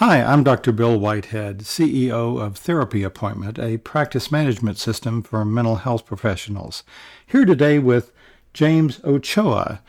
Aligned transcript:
Hi, 0.00 0.22
I'm 0.22 0.44
Dr. 0.44 0.72
Bill 0.72 0.98
Whitehead, 0.98 1.58
CEO 1.58 2.40
of 2.40 2.54
TherapyAppointment, 2.54 3.58
a 3.62 3.76
practice 3.76 4.32
management 4.32 4.78
system 4.78 5.22
for 5.22 5.44
mental 5.44 5.76
health 5.76 6.06
professionals. 6.06 6.84
Here 7.26 7.44
today 7.44 7.78
with 7.78 8.10
James 8.54 9.04
Ochoa. 9.04 9.82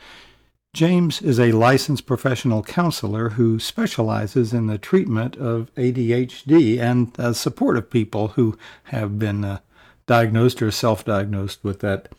James 0.74 1.22
is 1.22 1.40
a 1.40 1.52
licensed 1.52 2.04
professional 2.04 2.62
counselor 2.62 3.30
who 3.30 3.58
specializes 3.58 4.52
in 4.52 4.66
the 4.66 4.76
treatment 4.76 5.34
of 5.36 5.74
ADHD 5.76 6.78
and 6.78 7.18
uh, 7.18 7.32
support 7.32 7.78
of 7.78 7.88
people 7.88 8.28
who 8.28 8.58
have 8.84 9.18
been 9.18 9.46
uh, 9.46 9.60
diagnosed 10.06 10.60
or 10.60 10.70
self 10.70 11.06
diagnosed 11.06 11.64
with 11.64 11.80
that 11.80 12.10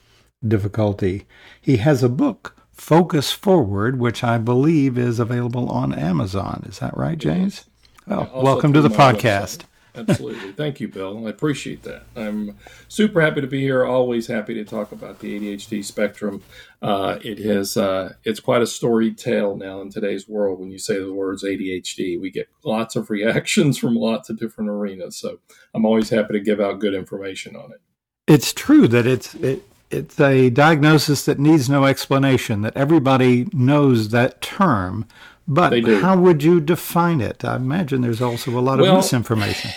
difficulty. 0.44 1.28
He 1.62 1.78
has 1.78 2.02
a 2.02 2.10
book, 2.10 2.56
Focus 2.72 3.32
Forward, 3.32 4.00
which 4.00 4.24
I 4.24 4.40
believe 4.40 4.98
is 4.98 5.20
available 5.20 5.70
on 5.70 5.94
Amazon. 5.94 6.66
Is 6.68 6.80
that 6.80 6.98
right, 6.98 7.20
James? 7.20 7.66
Well, 8.08 8.30
welcome 8.36 8.74
to 8.74 8.82
the 8.82 8.90
podcast. 8.90 9.60
Website. 9.60 9.66
Absolutely. 9.96 10.52
Thank 10.54 10.80
you, 10.80 10.88
Bill. 10.88 11.28
I 11.28 11.30
appreciate 11.30 11.84
that. 11.84 12.04
I'm 12.16 12.58
super 12.88 13.22
happy 13.22 13.42
to 13.42 13.48
be 13.48 13.62
here. 13.62 13.86
Always 13.86 14.26
happy 14.26 14.56
to 14.56 14.66
talk 14.66 14.92
about 14.92 15.20
the 15.20 15.40
ADHD 15.40 15.86
spectrum. 15.86 16.42
Uh, 16.82 17.20
it 17.22 17.38
has 17.40 17.78
uh, 17.78 18.14
it's 18.24 18.40
quite 18.40 18.64
a 18.64 18.68
story 18.68 19.14
tale 19.14 19.56
now 19.56 19.82
in 19.82 19.92
today's 19.92 20.28
world. 20.28 20.60
When 20.60 20.72
you 20.72 20.80
say 20.80 21.00
the 21.00 21.14
words 21.14 21.44
ADHD, 21.44 22.20
we 22.20 22.32
get 22.32 22.50
lots 22.64 22.96
of 22.96 23.10
reactions 23.12 23.78
from 23.78 23.96
lots 23.96 24.30
of 24.30 24.40
different 24.40 24.70
arenas. 24.72 25.16
So 25.16 25.40
I'm 25.76 25.86
always 25.86 26.10
happy 26.10 26.34
to 26.34 26.40
give 26.40 26.60
out 26.60 26.80
good 26.80 26.96
information 26.96 27.56
on 27.56 27.72
it. 27.72 27.82
It's 28.28 28.52
true 28.52 28.88
that 28.88 29.06
it's 29.06 29.36
it, 29.36 29.64
it's 29.92 30.20
a 30.20 30.50
diagnosis 30.50 31.24
that 31.26 31.38
needs 31.38 31.70
no 31.70 31.86
explanation. 31.86 32.62
That 32.64 32.76
everybody 32.76 33.48
knows 33.54 34.10
that 34.10 34.42
term 34.42 35.06
but 35.48 35.84
how 36.02 36.18
would 36.18 36.44
you 36.44 36.60
define 36.60 37.22
it? 37.22 37.44
I 37.44 37.56
imagine 37.56 38.02
there's 38.02 38.22
also 38.22 38.52
a 38.58 38.62
lot 38.62 38.80
well, 38.80 38.92
of 38.92 38.98
misinformation. 38.98 39.72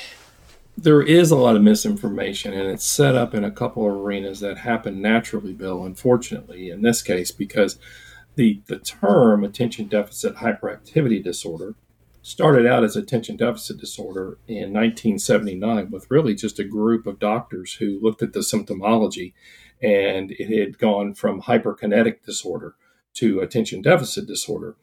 There 0.78 1.02
is 1.02 1.30
a 1.30 1.36
lot 1.36 1.56
of 1.56 1.62
misinformation, 1.62 2.52
and 2.52 2.68
it's 2.68 2.84
set 2.84 3.14
up 3.14 3.34
in 3.34 3.44
a 3.44 3.50
couple 3.50 3.86
of 3.86 3.96
arenas 3.96 4.40
that 4.40 4.58
happen 4.58 5.00
naturally, 5.00 5.52
Bill, 5.52 5.84
unfortunately, 5.84 6.68
in 6.70 6.82
this 6.82 7.02
case, 7.02 7.30
because 7.30 7.78
the, 8.34 8.60
the 8.66 8.78
term 8.78 9.42
attention 9.42 9.88
deficit 9.88 10.36
hyperactivity 10.36 11.24
disorder 11.24 11.74
started 12.26 12.66
out 12.66 12.82
as 12.82 12.96
attention 12.96 13.36
deficit 13.36 13.78
disorder 13.78 14.36
in 14.48 14.72
1979 14.72 15.90
with 15.90 16.10
really 16.10 16.34
just 16.34 16.58
a 16.58 16.64
group 16.64 17.06
of 17.06 17.20
doctors 17.20 17.74
who 17.74 18.00
looked 18.02 18.20
at 18.20 18.32
the 18.32 18.40
symptomology 18.40 19.32
and 19.80 20.32
it 20.32 20.58
had 20.58 20.76
gone 20.76 21.14
from 21.14 21.42
hyperkinetic 21.42 22.24
disorder 22.24 22.74
to 23.14 23.38
attention 23.40 23.80
deficit 23.80 24.26
disorder. 24.26 24.74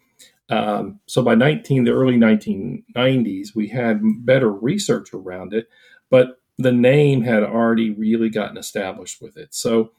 Um, 0.54 1.00
so 1.08 1.23
by 1.23 1.34
19, 1.34 1.84
the 1.84 1.92
early 1.92 2.16
1990s, 2.16 3.56
we 3.56 3.70
had 3.70 4.02
better 4.23 4.52
research 4.52 5.12
around 5.12 5.52
it, 5.54 5.68
but 6.12 6.40
the 6.59 6.72
name 6.72 7.23
had 7.23 7.42
already 7.42 7.90
really 7.90 8.30
gotten 8.30 8.58
established 8.58 9.20
with 9.20 9.36
it. 9.36 9.56
So 9.56 9.92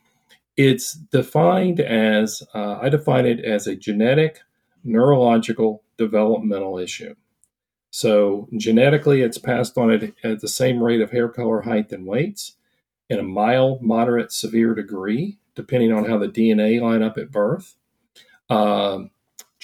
it's 0.56 0.92
defined 0.92 1.80
as, 1.80 2.44
uh, 2.54 2.78
I 2.80 2.88
define 2.88 3.26
it 3.26 3.44
as 3.44 3.66
a 3.66 3.74
genetic, 3.74 4.42
neurological, 4.84 5.82
developmental 5.98 6.78
issue. 6.78 7.16
So 7.90 8.48
genetically, 8.56 9.22
it's 9.22 9.38
passed 9.38 9.76
on 9.76 9.90
at, 9.90 10.12
at 10.22 10.40
the 10.40 10.48
same 10.48 10.80
rate 10.80 11.00
of 11.00 11.10
hair 11.10 11.28
color, 11.28 11.62
height, 11.62 11.90
and 11.90 12.06
weights 12.06 12.54
in 13.10 13.18
a 13.18 13.24
mild, 13.24 13.82
moderate, 13.82 14.30
severe 14.30 14.72
degree, 14.74 15.38
depending 15.56 15.92
on 15.92 16.04
how 16.04 16.18
the 16.18 16.28
DNA 16.28 16.80
line 16.80 17.02
up 17.02 17.18
at 17.18 17.32
birth. 17.32 17.74
Um, 18.48 19.10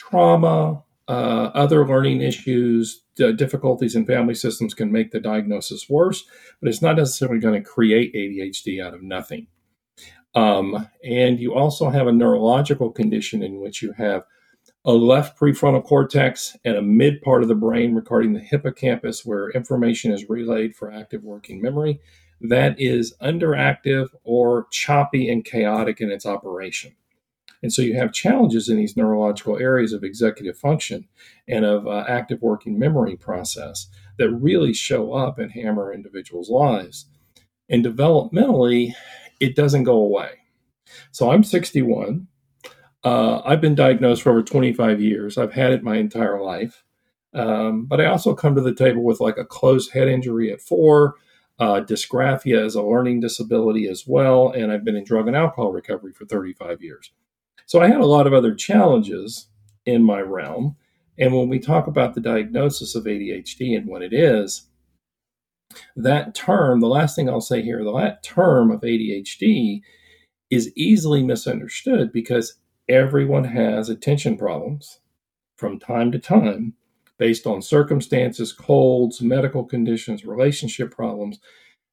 trauma, 0.00 0.82
uh, 1.08 1.50
other 1.54 1.86
learning 1.86 2.22
issues, 2.22 3.02
difficulties 3.36 3.94
in 3.94 4.06
family 4.06 4.34
systems 4.34 4.72
can 4.72 4.90
make 4.90 5.10
the 5.10 5.20
diagnosis 5.20 5.90
worse, 5.90 6.24
but 6.60 6.70
it's 6.70 6.80
not 6.80 6.96
necessarily 6.96 7.38
going 7.38 7.62
to 7.62 7.68
create 7.68 8.14
ADHD 8.14 8.82
out 8.82 8.94
of 8.94 9.02
nothing. 9.02 9.46
Um, 10.34 10.88
and 11.04 11.38
you 11.38 11.54
also 11.54 11.90
have 11.90 12.06
a 12.06 12.12
neurological 12.12 12.90
condition 12.90 13.42
in 13.42 13.60
which 13.60 13.82
you 13.82 13.92
have 13.92 14.24
a 14.86 14.92
left 14.92 15.38
prefrontal 15.38 15.84
cortex 15.84 16.56
and 16.64 16.76
a 16.76 16.82
mid 16.82 17.20
part 17.20 17.42
of 17.42 17.48
the 17.48 17.54
brain 17.54 17.94
regarding 17.94 18.32
the 18.32 18.40
hippocampus 18.40 19.26
where 19.26 19.50
information 19.50 20.12
is 20.12 20.30
relayed 20.30 20.74
for 20.74 20.90
active 20.90 21.22
working 21.24 21.60
memory 21.60 22.00
that 22.40 22.80
is 22.80 23.14
underactive 23.20 24.08
or 24.24 24.66
choppy 24.70 25.28
and 25.28 25.44
chaotic 25.44 26.00
in 26.00 26.10
its 26.10 26.24
operation. 26.24 26.94
And 27.62 27.72
so 27.72 27.82
you 27.82 27.94
have 27.94 28.12
challenges 28.12 28.68
in 28.68 28.76
these 28.76 28.96
neurological 28.96 29.58
areas 29.58 29.92
of 29.92 30.02
executive 30.02 30.56
function 30.56 31.06
and 31.46 31.64
of 31.64 31.86
uh, 31.86 32.04
active 32.08 32.40
working 32.40 32.78
memory 32.78 33.16
process 33.16 33.88
that 34.18 34.30
really 34.30 34.72
show 34.72 35.12
up 35.12 35.38
and 35.38 35.52
hammer 35.52 35.92
individuals' 35.92 36.50
lives. 36.50 37.06
And 37.68 37.84
developmentally, 37.84 38.92
it 39.40 39.54
doesn't 39.54 39.84
go 39.84 39.96
away. 39.96 40.30
So 41.12 41.30
I'm 41.30 41.44
61. 41.44 42.26
Uh, 43.04 43.40
I've 43.44 43.60
been 43.60 43.74
diagnosed 43.74 44.22
for 44.22 44.30
over 44.30 44.42
25 44.42 45.00
years. 45.00 45.38
I've 45.38 45.52
had 45.52 45.72
it 45.72 45.82
my 45.82 45.96
entire 45.96 46.40
life. 46.40 46.84
Um, 47.32 47.86
but 47.86 48.00
I 48.00 48.06
also 48.06 48.34
come 48.34 48.54
to 48.54 48.60
the 48.60 48.74
table 48.74 49.04
with 49.04 49.20
like 49.20 49.38
a 49.38 49.44
closed 49.44 49.92
head 49.92 50.08
injury 50.08 50.52
at 50.52 50.60
four, 50.60 51.14
uh, 51.58 51.80
dysgraphia 51.80 52.64
as 52.64 52.74
a 52.74 52.82
learning 52.82 53.20
disability 53.20 53.86
as 53.88 54.04
well, 54.06 54.50
and 54.50 54.72
I've 54.72 54.84
been 54.84 54.96
in 54.96 55.04
drug 55.04 55.28
and 55.28 55.36
alcohol 55.36 55.72
recovery 55.72 56.12
for 56.12 56.24
35 56.24 56.82
years. 56.82 57.12
So 57.70 57.80
I 57.80 57.86
had 57.86 58.00
a 58.00 58.04
lot 58.04 58.26
of 58.26 58.32
other 58.32 58.52
challenges 58.52 59.46
in 59.86 60.02
my 60.02 60.20
realm. 60.22 60.74
And 61.16 61.32
when 61.32 61.48
we 61.48 61.60
talk 61.60 61.86
about 61.86 62.16
the 62.16 62.20
diagnosis 62.20 62.96
of 62.96 63.04
ADHD 63.04 63.76
and 63.76 63.86
what 63.86 64.02
it 64.02 64.12
is, 64.12 64.66
that 65.94 66.34
term, 66.34 66.80
the 66.80 66.88
last 66.88 67.14
thing 67.14 67.28
I'll 67.28 67.40
say 67.40 67.62
here, 67.62 67.84
that 67.84 68.24
term 68.24 68.72
of 68.72 68.80
ADHD 68.80 69.82
is 70.50 70.72
easily 70.74 71.22
misunderstood 71.22 72.12
because 72.12 72.56
everyone 72.88 73.44
has 73.44 73.88
attention 73.88 74.36
problems 74.36 74.98
from 75.56 75.78
time 75.78 76.10
to 76.10 76.18
time 76.18 76.74
based 77.18 77.46
on 77.46 77.62
circumstances, 77.62 78.52
colds, 78.52 79.22
medical 79.22 79.64
conditions, 79.64 80.24
relationship 80.24 80.90
problems. 80.90 81.38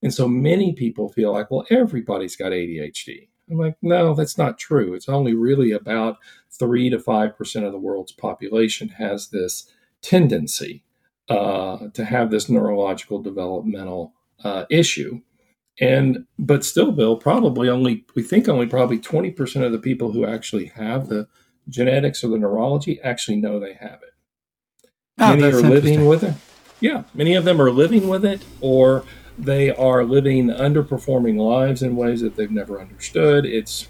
And 0.02 0.12
so 0.12 0.28
many 0.28 0.74
people 0.74 1.10
feel 1.10 1.34
like, 1.34 1.52
well, 1.52 1.68
everybody's 1.70 2.36
got 2.36 2.52
ADHD. 2.52 3.28
I'm 3.50 3.58
like, 3.58 3.78
no, 3.82 4.14
that's 4.14 4.38
not 4.38 4.58
true. 4.58 4.94
It's 4.94 5.10
only 5.10 5.34
really 5.34 5.72
about 5.72 6.18
three 6.52 6.90
to 6.90 7.00
five 7.00 7.38
percent 7.38 7.66
of 7.66 7.72
the 7.72 7.78
world's 7.78 8.12
population 8.12 8.90
has 8.90 9.30
this 9.30 9.72
tendency 10.02 10.84
uh, 11.30 11.88
to 11.94 12.06
have 12.06 12.32
this 12.32 12.50
neurological 12.50 13.22
developmental 13.22 14.14
uh, 14.44 14.66
issue. 14.70 15.22
And 15.80 16.26
but 16.40 16.66
still, 16.66 16.92
Bill, 16.92 17.16
probably 17.18 17.70
only 17.70 18.06
we 18.16 18.24
think 18.24 18.50
only 18.50 18.66
probably 18.66 19.00
twenty 19.00 19.32
percent 19.32 19.66
of 19.66 19.72
the 19.72 19.80
people 19.80 20.12
who 20.12 20.26
actually 20.26 20.68
have 20.76 21.08
the 21.08 21.28
genetics 21.70 22.24
or 22.24 22.30
the 22.30 22.38
neurology 22.38 23.00
actually 23.02 23.38
know 23.38 23.60
they 23.60 23.74
have 23.74 24.02
it. 24.02 24.90
Oh, 25.20 25.36
many 25.36 25.44
are 25.44 25.62
living 25.62 26.06
with 26.06 26.24
it. 26.24 26.36
Yeah, 26.80 27.04
many 27.14 27.36
of 27.36 27.44
them 27.44 27.62
are 27.62 27.72
living 27.72 28.08
with 28.08 28.26
it, 28.26 28.42
or 28.62 29.04
they 29.38 29.72
are 29.72 30.04
living 30.04 30.48
underperforming 30.48 31.38
lives 31.38 31.84
in 31.84 31.96
ways 31.96 32.22
that 32.22 32.36
they've 32.36 32.52
never 32.52 32.80
understood. 32.80 33.46
It's, 33.46 33.88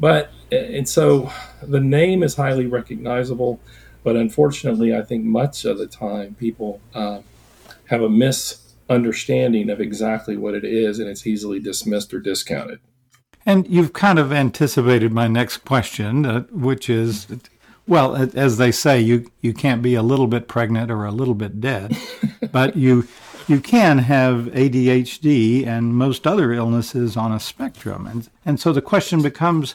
but, 0.00 0.30
and 0.50 0.88
so 0.88 1.30
the 1.62 1.80
name 1.80 2.22
is 2.22 2.36
highly 2.36 2.66
recognizable, 2.66 3.60
but 4.02 4.16
unfortunately, 4.16 4.96
I 4.96 5.02
think 5.02 5.24
much 5.24 5.64
of 5.64 5.78
the 5.78 5.86
time 5.86 6.34
people 6.34 6.80
uh, 6.94 7.20
have 7.86 8.02
a 8.02 8.08
misunderstanding 8.08 9.68
of 9.70 9.80
exactly 9.80 10.36
what 10.36 10.54
it 10.54 10.64
is, 10.64 10.98
and 10.98 11.08
it's 11.08 11.26
easily 11.26 11.60
dismissed 11.60 12.14
or 12.14 12.20
discounted. 12.20 12.80
And 13.44 13.66
you've 13.68 13.92
kind 13.92 14.18
of 14.18 14.32
anticipated 14.32 15.12
my 15.12 15.26
next 15.26 15.58
question, 15.58 16.24
uh, 16.24 16.42
which 16.50 16.88
is 16.88 17.26
well, 17.88 18.14
as 18.36 18.58
they 18.58 18.70
say, 18.70 19.00
you, 19.00 19.30
you 19.40 19.54
can't 19.54 19.80
be 19.80 19.94
a 19.94 20.02
little 20.02 20.26
bit 20.26 20.46
pregnant 20.46 20.90
or 20.90 21.06
a 21.06 21.10
little 21.10 21.34
bit 21.34 21.58
dead, 21.58 21.96
but 22.52 22.76
you 22.76 23.08
you 23.48 23.60
can 23.60 23.98
have 23.98 24.46
ADHD 24.46 25.66
and 25.66 25.94
most 25.94 26.26
other 26.26 26.52
illnesses 26.52 27.16
on 27.16 27.32
a 27.32 27.40
spectrum. 27.40 28.06
And, 28.06 28.28
and 28.44 28.60
so 28.60 28.72
the 28.72 28.82
question 28.82 29.22
becomes 29.22 29.74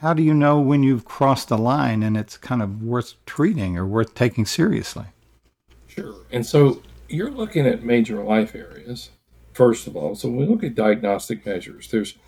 how 0.00 0.12
do 0.12 0.22
you 0.22 0.34
know 0.34 0.58
when 0.58 0.82
you've 0.82 1.04
crossed 1.04 1.48
the 1.48 1.58
line 1.58 2.02
and 2.02 2.16
it's 2.16 2.36
kind 2.36 2.62
of 2.62 2.82
worth 2.82 3.14
treating 3.26 3.78
or 3.78 3.86
worth 3.86 4.14
taking 4.14 4.44
seriously? 4.44 5.04
Sure. 5.86 6.16
And 6.32 6.44
so 6.44 6.82
you're 7.08 7.30
looking 7.30 7.66
at 7.66 7.84
major 7.84 8.22
life 8.22 8.54
areas, 8.54 9.10
first 9.52 9.86
of 9.86 9.96
all. 9.96 10.16
So 10.16 10.28
when 10.28 10.38
we 10.38 10.46
look 10.46 10.64
at 10.64 10.74
diagnostic 10.74 11.46
measures, 11.46 11.88
there's 11.90 12.18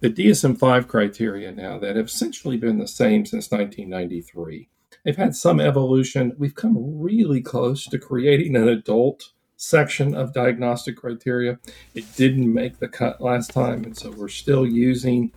the 0.00 0.10
DSM 0.10 0.58
5 0.58 0.88
criteria 0.88 1.52
now 1.52 1.78
that 1.78 1.96
have 1.96 2.06
essentially 2.06 2.56
been 2.56 2.78
the 2.78 2.88
same 2.88 3.26
since 3.26 3.50
1993. 3.50 4.68
They've 5.04 5.16
had 5.16 5.36
some 5.36 5.60
evolution. 5.60 6.34
We've 6.38 6.54
come 6.54 6.76
really 7.00 7.40
close 7.40 7.84
to 7.86 7.98
creating 7.98 8.56
an 8.56 8.68
adult 8.68 9.32
section 9.56 10.14
of 10.14 10.32
diagnostic 10.32 10.96
criteria. 10.96 11.58
It 11.94 12.04
didn't 12.16 12.52
make 12.52 12.78
the 12.78 12.88
cut 12.88 13.20
last 13.20 13.50
time, 13.50 13.84
and 13.84 13.96
so 13.96 14.10
we're 14.10 14.28
still 14.28 14.66
using 14.66 15.32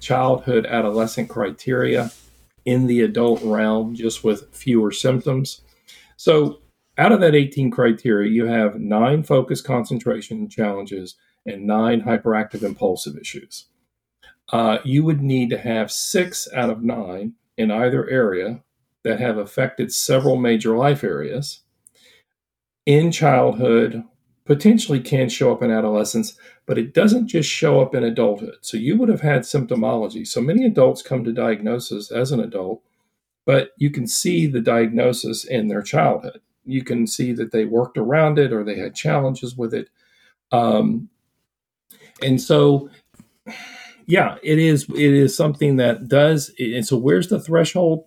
childhood 0.00 0.66
adolescent 0.66 1.28
criteria 1.28 2.10
in 2.64 2.86
the 2.86 3.00
adult 3.00 3.40
realm, 3.42 3.94
just 3.94 4.22
with 4.24 4.54
fewer 4.54 4.90
symptoms. 4.90 5.62
So 6.16 6.60
out 6.98 7.12
of 7.12 7.20
that 7.20 7.34
18 7.34 7.70
criteria, 7.70 8.30
you 8.30 8.46
have 8.46 8.78
nine 8.78 9.22
focus 9.22 9.60
concentration 9.60 10.48
challenges 10.48 11.16
and 11.46 11.66
nine 11.66 12.02
hyperactive 12.02 12.62
impulsive 12.62 13.16
issues. 13.16 13.66
Uh, 14.52 14.78
you 14.84 15.02
would 15.02 15.22
need 15.22 15.50
to 15.50 15.58
have 15.58 15.90
six 15.90 16.46
out 16.54 16.70
of 16.70 16.82
nine 16.82 17.34
in 17.56 17.70
either 17.70 18.08
area 18.08 18.62
that 19.02 19.18
have 19.18 19.38
affected 19.38 19.92
several 19.92 20.36
major 20.36 20.76
life 20.76 21.02
areas 21.02 21.61
in 22.86 23.12
childhood, 23.12 24.04
potentially 24.44 25.00
can 25.00 25.28
show 25.28 25.52
up 25.52 25.62
in 25.62 25.70
adolescence, 25.70 26.36
but 26.66 26.78
it 26.78 26.94
doesn't 26.94 27.28
just 27.28 27.48
show 27.48 27.80
up 27.80 27.94
in 27.94 28.02
adulthood. 28.02 28.56
So 28.60 28.76
you 28.76 28.96
would 28.96 29.08
have 29.08 29.20
had 29.20 29.42
symptomology. 29.42 30.26
So 30.26 30.40
many 30.40 30.64
adults 30.64 31.02
come 31.02 31.24
to 31.24 31.32
diagnosis 31.32 32.10
as 32.10 32.32
an 32.32 32.40
adult, 32.40 32.82
but 33.44 33.70
you 33.76 33.90
can 33.90 34.06
see 34.06 34.46
the 34.46 34.60
diagnosis 34.60 35.44
in 35.44 35.68
their 35.68 35.82
childhood. 35.82 36.40
You 36.64 36.84
can 36.84 37.06
see 37.06 37.32
that 37.32 37.52
they 37.52 37.64
worked 37.64 37.98
around 37.98 38.38
it 38.38 38.52
or 38.52 38.64
they 38.64 38.78
had 38.78 38.94
challenges 38.94 39.56
with 39.56 39.74
it. 39.74 39.88
Um, 40.50 41.08
and 42.20 42.40
so, 42.40 42.88
yeah, 44.06 44.36
it 44.42 44.58
is. 44.58 44.88
It 44.90 45.12
is 45.12 45.36
something 45.36 45.76
that 45.76 46.08
does. 46.08 46.52
And 46.58 46.86
so, 46.86 46.96
where's 46.96 47.28
the 47.28 47.40
threshold? 47.40 48.04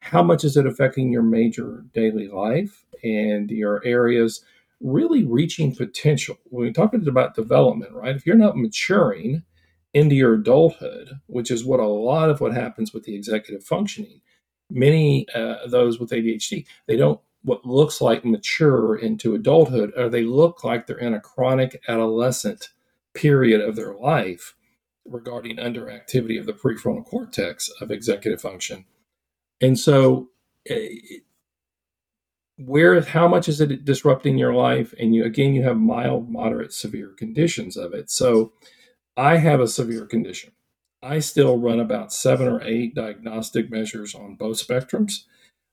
How 0.00 0.22
much 0.22 0.42
is 0.44 0.56
it 0.56 0.66
affecting 0.66 1.12
your 1.12 1.22
major 1.22 1.84
daily 1.92 2.28
life 2.28 2.84
and 3.02 3.50
your 3.50 3.82
areas? 3.84 4.44
really 4.82 5.24
reaching 5.24 5.74
potential. 5.74 6.36
When 6.44 6.66
we 6.66 6.72
talk 6.72 6.92
about 6.92 7.34
development, 7.34 7.92
right? 7.92 8.14
If 8.14 8.26
you're 8.26 8.36
not 8.36 8.56
maturing 8.56 9.44
into 9.94 10.14
your 10.14 10.34
adulthood, 10.34 11.20
which 11.26 11.50
is 11.50 11.64
what 11.64 11.80
a 11.80 11.86
lot 11.86 12.30
of 12.30 12.40
what 12.40 12.52
happens 12.52 12.92
with 12.92 13.04
the 13.04 13.14
executive 13.14 13.64
functioning, 13.64 14.20
many 14.70 15.26
uh, 15.34 15.66
those 15.66 16.00
with 16.00 16.10
ADHD, 16.10 16.66
they 16.86 16.96
don't 16.96 17.20
what 17.44 17.64
looks 17.64 18.00
like 18.00 18.24
mature 18.24 18.96
into 18.96 19.34
adulthood, 19.34 19.92
or 19.96 20.08
they 20.08 20.22
look 20.22 20.62
like 20.62 20.86
they're 20.86 20.98
in 20.98 21.14
a 21.14 21.20
chronic 21.20 21.82
adolescent 21.88 22.68
period 23.14 23.60
of 23.60 23.74
their 23.74 23.94
life 23.94 24.54
regarding 25.04 25.56
underactivity 25.56 26.38
of 26.38 26.46
the 26.46 26.52
prefrontal 26.52 27.04
cortex 27.04 27.68
of 27.80 27.90
executive 27.90 28.40
function. 28.40 28.84
And 29.60 29.76
so 29.76 30.30
uh, 30.70 30.74
where 32.66 33.00
how 33.00 33.28
much 33.28 33.48
is 33.48 33.60
it 33.60 33.84
disrupting 33.84 34.38
your 34.38 34.54
life? 34.54 34.94
And 34.98 35.14
you 35.14 35.24
again 35.24 35.54
you 35.54 35.62
have 35.62 35.78
mild 35.78 36.30
moderate 36.30 36.72
severe 36.72 37.10
conditions 37.16 37.76
of 37.76 37.92
it. 37.92 38.10
So 38.10 38.52
i 39.16 39.36
have 39.36 39.60
a 39.60 39.68
severe 39.68 40.06
condition. 40.06 40.52
I 41.02 41.18
still 41.18 41.58
run 41.58 41.80
about 41.80 42.12
seven 42.12 42.48
or 42.48 42.62
eight 42.62 42.94
diagnostic 42.94 43.70
measures 43.70 44.14
on 44.14 44.36
both 44.36 44.66
spectrums. 44.66 45.24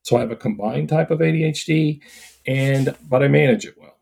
So 0.04 0.18
i 0.18 0.22
have 0.22 0.32
a 0.32 0.36
combined 0.36 0.90
type 0.90 1.12
of 1.12 1.20
adhd 1.20 2.02
and 2.48 2.96
but 3.08 3.24
i 3.24 3.28
manage 3.28 3.66
it 3.66 3.78
well. 3.78 3.98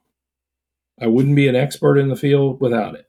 I 0.99 1.07
wouldn't 1.07 1.35
be 1.35 1.47
an 1.47 1.55
expert 1.55 1.97
in 1.97 2.09
the 2.09 2.15
field 2.15 2.59
without 2.59 2.95
it. 2.95 3.07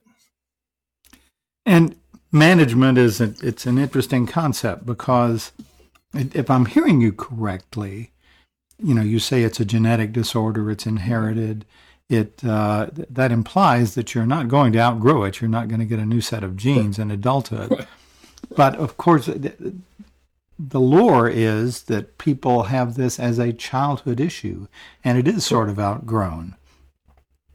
And 1.65 1.97
management 2.33 2.99
is 2.99 3.21
a, 3.21 3.35
it's 3.43 3.65
an 3.65 3.79
interesting 3.79 4.27
concept 4.27 4.85
because 4.85 5.53
if 6.15 6.51
i'm 6.51 6.67
hearing 6.67 7.01
you 7.01 7.13
correctly 7.13 8.13
you 8.83 8.95
know, 8.95 9.03
you 9.03 9.19
say 9.19 9.43
it's 9.43 9.61
a 9.61 9.65
genetic 9.65 10.13
disorder, 10.13 10.71
it's 10.71 10.87
inherited. 10.87 11.65
It 12.09 12.43
uh, 12.43 12.89
that 12.95 13.31
implies 13.31 13.95
that 13.95 14.15
you're 14.15 14.27
not 14.27 14.49
going 14.49 14.73
to 14.73 14.79
outgrow 14.79 15.25
it. 15.25 15.41
You're 15.41 15.51
not 15.51 15.69
going 15.69 15.81
to 15.81 15.87
get 15.87 15.99
a 15.99 16.07
new 16.07 16.23
set 16.23 16.43
of 16.43 16.57
genes 16.57 16.99
in 16.99 17.11
adulthood. 17.11 17.71
Right. 17.71 17.87
But 18.57 18.77
of 18.77 18.97
course, 18.97 19.27
the, 19.27 19.75
the 20.59 20.81
lore 20.81 21.29
is 21.29 21.83
that 21.85 22.17
people 22.17 22.65
have 22.65 22.95
this 22.95 23.21
as 23.21 23.39
a 23.39 23.53
childhood 23.53 24.21
issue, 24.21 24.69
and 25.05 25.19
it 25.19 25.29
is 25.29 25.45
sort 25.45 25.69
of 25.69 25.79
outgrown. 25.79 26.57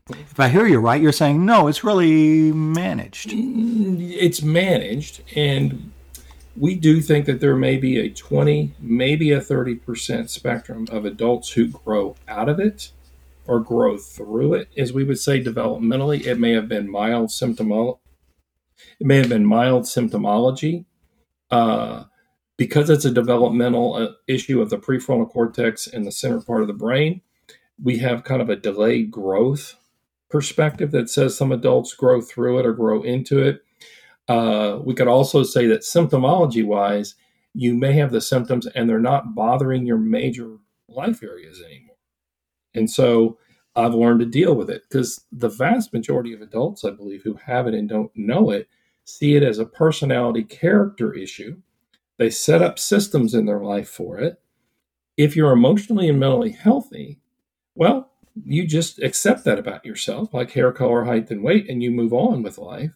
If 0.10 0.40
I 0.40 0.50
hear 0.50 0.68
you 0.68 0.80
right, 0.80 1.02
you're 1.02 1.12
saying 1.12 1.46
no, 1.46 1.68
it's 1.68 1.84
really 1.84 2.52
managed. 2.52 3.32
It's 3.34 4.42
managed, 4.42 5.22
and 5.36 5.92
we 6.56 6.76
do 6.76 7.02
think 7.02 7.26
that 7.26 7.40
there 7.40 7.56
may 7.56 7.78
be 7.78 8.00
a 8.00 8.10
20, 8.10 8.76
maybe 8.80 9.32
a 9.32 9.42
30% 9.42 10.30
spectrum 10.30 10.88
of 10.92 11.06
adults 11.06 11.52
who 11.52 11.68
grow 11.68 12.16
out 12.28 12.50
of 12.50 12.60
it 12.60 12.92
or 13.46 13.60
grow 13.60 13.98
through 13.98 14.54
it, 14.54 14.70
as 14.78 14.94
we 14.94 15.04
would 15.04 15.20
say 15.20 15.44
developmentally. 15.44 16.26
It 16.26 16.40
may 16.40 16.54
have 16.54 16.68
been 16.68 16.90
mild 16.90 17.30
symptomology. 17.30 17.98
It 19.00 19.08
may 19.08 19.18
have 19.18 19.30
been 19.30 19.46
mild 19.46 19.84
symptomology. 19.84 20.86
Uh, 21.50 22.06
because 22.58 22.90
it's 22.90 23.06
a 23.06 23.12
developmental 23.12 23.96
uh, 23.96 24.08
issue 24.28 24.62
of 24.62 24.70
the 24.70 24.78
prefrontal 24.78 25.30
cortex 25.30 25.88
and 25.88 26.06
the 26.06 26.12
center 26.12 26.40
part 26.40 26.62
of 26.62 26.68
the 26.68 26.74
brain, 26.74 27.22
we 27.82 27.98
have 27.98 28.24
kind 28.24 28.42
of 28.42 28.50
a 28.50 28.56
delayed 28.56 29.12
growth 29.12 29.76
perspective 30.30 30.92
that 30.92 31.10
says 31.10 31.38
some 31.38 31.52
adults 31.52 31.94
grow 31.94 32.22
through 32.22 32.60
it 32.60 32.66
or 32.66 32.74
grow 32.74 33.02
into 33.02 33.40
it 33.40 33.64
uh, 34.28 34.80
we 34.84 34.94
could 34.94 35.08
also 35.08 35.44
say 35.44 35.68
that 35.68 35.82
symptomology 35.82 36.66
wise, 36.66 37.16
you 37.54 37.76
may 37.76 37.94
have 37.94 38.12
the 38.12 38.22
symptoms 38.22 38.66
and 38.68 38.90
they're 38.90 39.00
not 39.00 39.36
bothering 39.36 39.86
your 39.86 39.98
major 39.98 40.58
life 40.88 41.22
areas 41.24 41.62
anymore. 41.62 41.98
And 42.74 42.90
so 42.90 43.38
I've 43.76 43.94
learned 43.94 44.20
to 44.22 44.26
deal 44.26 44.56
with 44.56 44.70
it 44.70 44.84
because 44.88 45.26
the 45.32 45.50
vast 45.50 45.94
majority 45.94 46.34
of 46.34 46.42
adults, 46.42 46.84
I 46.84 46.92
believe, 46.92 47.24
who 47.24 47.36
have 47.46 47.68
it 47.68 47.74
and 47.74 47.90
don't 47.90 48.12
know 48.16 48.50
it, 48.52 48.68
see 49.06 49.36
it 49.36 49.44
as 49.44 49.60
a 49.60 49.66
personality 49.66 50.44
character 50.44 51.14
issue. 51.14 51.58
They 52.18 52.30
set 52.30 52.62
up 52.62 52.80
systems 52.80 53.34
in 53.34 53.46
their 53.46 53.60
life 53.60 53.90
for 53.90 54.20
it. 54.20 54.40
If 55.18 55.36
you're 55.36 55.52
emotionally 55.52 56.10
and 56.10 56.20
mentally 56.20 56.52
healthy, 56.52 57.20
well, 57.76 58.12
you 58.46 58.66
just 58.66 59.00
accept 59.00 59.44
that 59.46 59.60
about 59.60 59.86
yourself, 59.86 60.34
like 60.34 60.52
hair 60.52 60.72
color, 60.72 61.04
height, 61.04 61.30
and 61.30 61.44
weight, 61.44 61.70
and 61.70 61.84
you 61.84 61.92
move 61.92 62.14
on 62.14 62.42
with 62.42 62.58
life. 62.58 62.92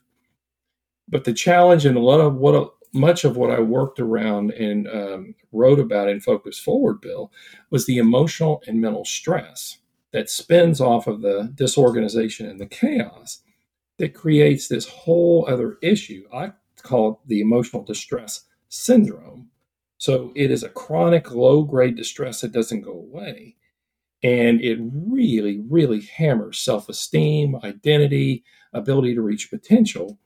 But 1.07 1.23
the 1.23 1.33
challenge 1.33 1.85
and 1.85 1.97
a 1.97 2.01
lot 2.01 2.19
of 2.19 2.35
what 2.35 2.73
much 2.93 3.23
of 3.23 3.37
what 3.37 3.51
I 3.51 3.59
worked 3.59 3.99
around 3.99 4.51
and 4.51 4.87
um, 4.87 5.35
wrote 5.51 5.79
about 5.79 6.09
in 6.09 6.19
Focus 6.19 6.59
Forward, 6.59 7.01
Bill, 7.01 7.31
was 7.69 7.85
the 7.85 7.97
emotional 7.97 8.61
and 8.67 8.81
mental 8.81 9.05
stress 9.05 9.77
that 10.11 10.29
spins 10.29 10.81
off 10.81 11.07
of 11.07 11.21
the 11.21 11.51
disorganization 11.55 12.47
and 12.47 12.59
the 12.59 12.65
chaos 12.65 13.41
that 13.97 14.13
creates 14.13 14.67
this 14.67 14.87
whole 14.87 15.45
other 15.47 15.77
issue. 15.81 16.23
I 16.33 16.53
call 16.81 17.11
it 17.11 17.17
the 17.27 17.41
emotional 17.41 17.83
distress 17.83 18.45
syndrome. 18.69 19.49
So 19.97 20.31
it 20.35 20.51
is 20.51 20.63
a 20.63 20.69
chronic 20.69 21.31
low 21.31 21.63
grade 21.63 21.97
distress 21.97 22.41
that 22.41 22.51
doesn't 22.51 22.81
go 22.81 22.91
away. 22.91 23.55
And 24.23 24.61
it 24.61 24.79
really, 24.81 25.63
really 25.69 26.01
hammers 26.01 26.59
self 26.59 26.89
esteem, 26.89 27.55
identity, 27.63 28.43
ability 28.73 29.15
to 29.15 29.21
reach 29.21 29.49
potential. 29.49 30.17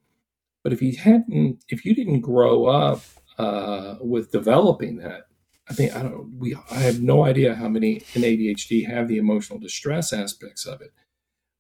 But 0.64 0.74
if 0.74 0.82
you 0.82 0.96
hadn't, 0.96 1.64
if 1.70 1.86
you 1.86 1.96
didn't 1.96 2.22
grow 2.22 2.66
up 2.66 3.02
uh, 3.38 3.96
with 4.00 4.32
developing 4.32 4.98
that, 4.98 5.28
I 5.70 5.74
think 5.74 5.96
I 5.96 6.04
don't. 6.04 6.38
We 6.38 6.56
I 6.70 6.80
have 6.80 7.02
no 7.02 7.24
idea 7.24 7.56
how 7.56 7.70
many 7.70 8.04
in 8.14 8.22
ADHD 8.24 8.88
have 8.88 9.08
the 9.08 9.18
emotional 9.18 9.60
distress 9.60 10.12
aspects 10.12 10.66
of 10.66 10.82
it, 10.82 10.92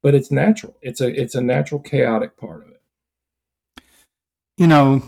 but 0.03 0.13
it's 0.13 0.31
natural. 0.31 0.77
It's 0.81 1.01
a 1.01 1.07
it's 1.07 1.35
a 1.35 1.41
natural 1.41 1.79
chaotic 1.79 2.37
part 2.37 2.63
of 2.63 2.71
it. 2.71 2.81
You 4.57 4.67
know, 4.67 5.01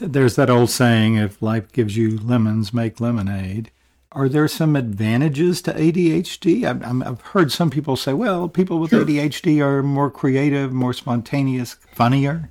there's 0.00 0.36
that 0.36 0.50
old 0.50 0.70
saying: 0.70 1.16
"If 1.16 1.40
life 1.42 1.72
gives 1.72 1.96
you 1.96 2.18
lemons, 2.18 2.74
make 2.74 3.00
lemonade." 3.00 3.70
Are 4.12 4.28
there 4.28 4.48
some 4.48 4.76
advantages 4.76 5.60
to 5.62 5.74
ADHD? 5.74 6.64
I've, 6.64 7.02
I've 7.06 7.20
heard 7.20 7.52
some 7.52 7.70
people 7.70 7.96
say, 7.96 8.12
"Well, 8.12 8.48
people 8.48 8.78
with 8.78 8.90
sure. 8.90 9.04
ADHD 9.04 9.60
are 9.60 9.82
more 9.82 10.10
creative, 10.10 10.72
more 10.72 10.92
spontaneous, 10.92 11.74
funnier." 11.92 12.50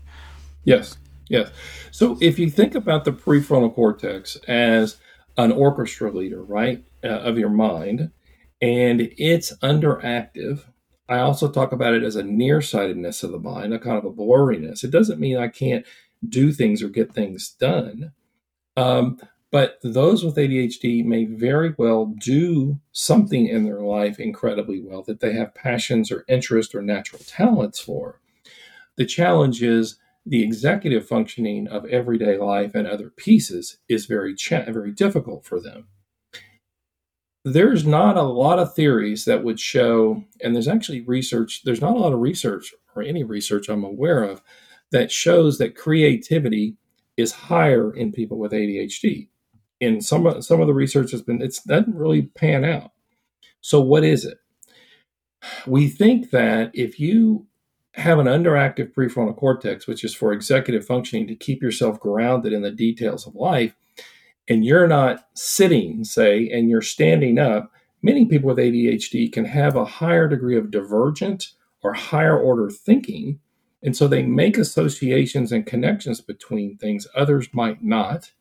Yes, 0.65 0.97
yes. 1.29 1.49
So 1.91 2.17
if 2.19 2.37
you 2.37 2.49
think 2.49 2.75
about 2.75 3.05
the 3.05 3.13
prefrontal 3.13 3.73
cortex 3.73 4.35
as 4.47 4.97
an 5.37 5.51
orchestra 5.51 6.11
leader, 6.11 6.43
right, 6.43 6.83
uh, 7.03 7.07
of 7.07 7.37
your 7.37 7.49
mind, 7.49 8.11
and 8.61 9.09
it's 9.17 9.55
underactive. 9.57 10.63
I 11.07 11.19
also 11.19 11.49
talk 11.49 11.71
about 11.71 11.93
it 11.93 12.03
as 12.03 12.15
a 12.15 12.23
nearsightedness 12.23 13.23
of 13.23 13.31
the 13.31 13.39
mind, 13.39 13.73
a 13.73 13.79
kind 13.79 13.97
of 13.97 14.05
a 14.05 14.11
blurriness. 14.11 14.83
It 14.83 14.91
doesn't 14.91 15.19
mean 15.19 15.37
I 15.37 15.49
can't 15.49 15.85
do 16.27 16.51
things 16.51 16.81
or 16.81 16.89
get 16.89 17.13
things 17.13 17.49
done. 17.59 18.11
Um, 18.75 19.19
but 19.51 19.77
those 19.83 20.23
with 20.23 20.35
ADHD 20.35 21.05
may 21.05 21.25
very 21.25 21.75
well 21.77 22.07
do 22.07 22.79
something 22.91 23.47
in 23.47 23.63
their 23.63 23.81
life 23.81 24.19
incredibly 24.19 24.81
well 24.81 25.03
that 25.03 25.19
they 25.19 25.33
have 25.33 25.53
passions 25.53 26.11
or 26.11 26.25
interest 26.27 26.73
or 26.73 26.81
natural 26.81 27.21
talents 27.25 27.79
for. 27.79 28.19
The 28.97 29.05
challenge 29.05 29.61
is 29.61 29.97
the 30.25 30.43
executive 30.43 31.07
functioning 31.07 31.67
of 31.67 31.85
everyday 31.85 32.37
life 32.37 32.73
and 32.73 32.87
other 32.87 33.09
pieces 33.09 33.77
is 33.87 34.05
very 34.05 34.33
cha- 34.33 34.65
very 34.65 34.91
difficult 34.91 35.45
for 35.45 35.59
them. 35.59 35.87
There's 37.43 37.85
not 37.85 38.17
a 38.17 38.23
lot 38.23 38.57
of 38.57 38.73
theories 38.73 39.25
that 39.25 39.43
would 39.43 39.59
show, 39.59 40.23
and 40.41 40.55
there's 40.55 40.67
actually 40.67 41.01
research. 41.01 41.61
There's 41.63 41.81
not 41.81 41.95
a 41.95 41.99
lot 41.99 42.13
of 42.13 42.19
research 42.19 42.73
or 42.95 43.03
any 43.03 43.23
research 43.23 43.69
I'm 43.69 43.83
aware 43.83 44.23
of 44.23 44.41
that 44.91 45.11
shows 45.11 45.59
that 45.59 45.75
creativity 45.75 46.75
is 47.17 47.31
higher 47.31 47.93
in 47.93 48.11
people 48.11 48.39
with 48.39 48.51
ADHD. 48.51 49.27
And 49.79 50.03
some 50.03 50.41
some 50.41 50.61
of 50.61 50.67
the 50.67 50.73
research 50.73 51.11
has 51.11 51.21
been 51.21 51.41
it 51.41 51.55
doesn't 51.67 51.95
really 51.95 52.23
pan 52.23 52.65
out. 52.65 52.91
So, 53.61 53.79
what 53.79 54.03
is 54.03 54.25
it? 54.25 54.39
We 55.67 55.87
think 55.87 56.31
that 56.31 56.71
if 56.73 56.99
you 56.99 57.45
have 57.95 58.19
an 58.19 58.27
underactive 58.27 58.93
prefrontal 58.93 59.35
cortex, 59.35 59.87
which 59.87 60.03
is 60.03 60.13
for 60.13 60.33
executive 60.33 60.85
functioning 60.85 61.27
to 61.27 61.35
keep 61.35 61.61
yourself 61.61 61.99
grounded 61.99 62.51
in 62.51 62.61
the 62.61 62.71
details 62.71 63.25
of 63.25 63.35
life, 63.35 63.75
and 64.47 64.65
you're 64.65 64.87
not 64.87 65.27
sitting, 65.33 66.03
say, 66.03 66.49
and 66.49 66.69
you're 66.69 66.81
standing 66.81 67.39
up, 67.39 67.71
many 68.01 68.25
people 68.25 68.47
with 68.47 68.57
ADHD 68.57 69.31
can 69.31 69.45
have 69.45 69.75
a 69.75 69.85
higher 69.85 70.27
degree 70.27 70.57
of 70.57 70.71
divergent 70.71 71.51
or 71.81 71.93
higher 71.93 72.37
order 72.37 72.69
thinking. 72.69 73.39
And 73.81 73.95
so 73.95 74.07
they 74.07 74.23
make 74.23 74.57
associations 74.57 75.51
and 75.51 75.65
connections 75.65 76.21
between 76.21 76.77
things 76.77 77.07
others 77.15 77.47
might 77.53 77.83
not. 77.83 78.31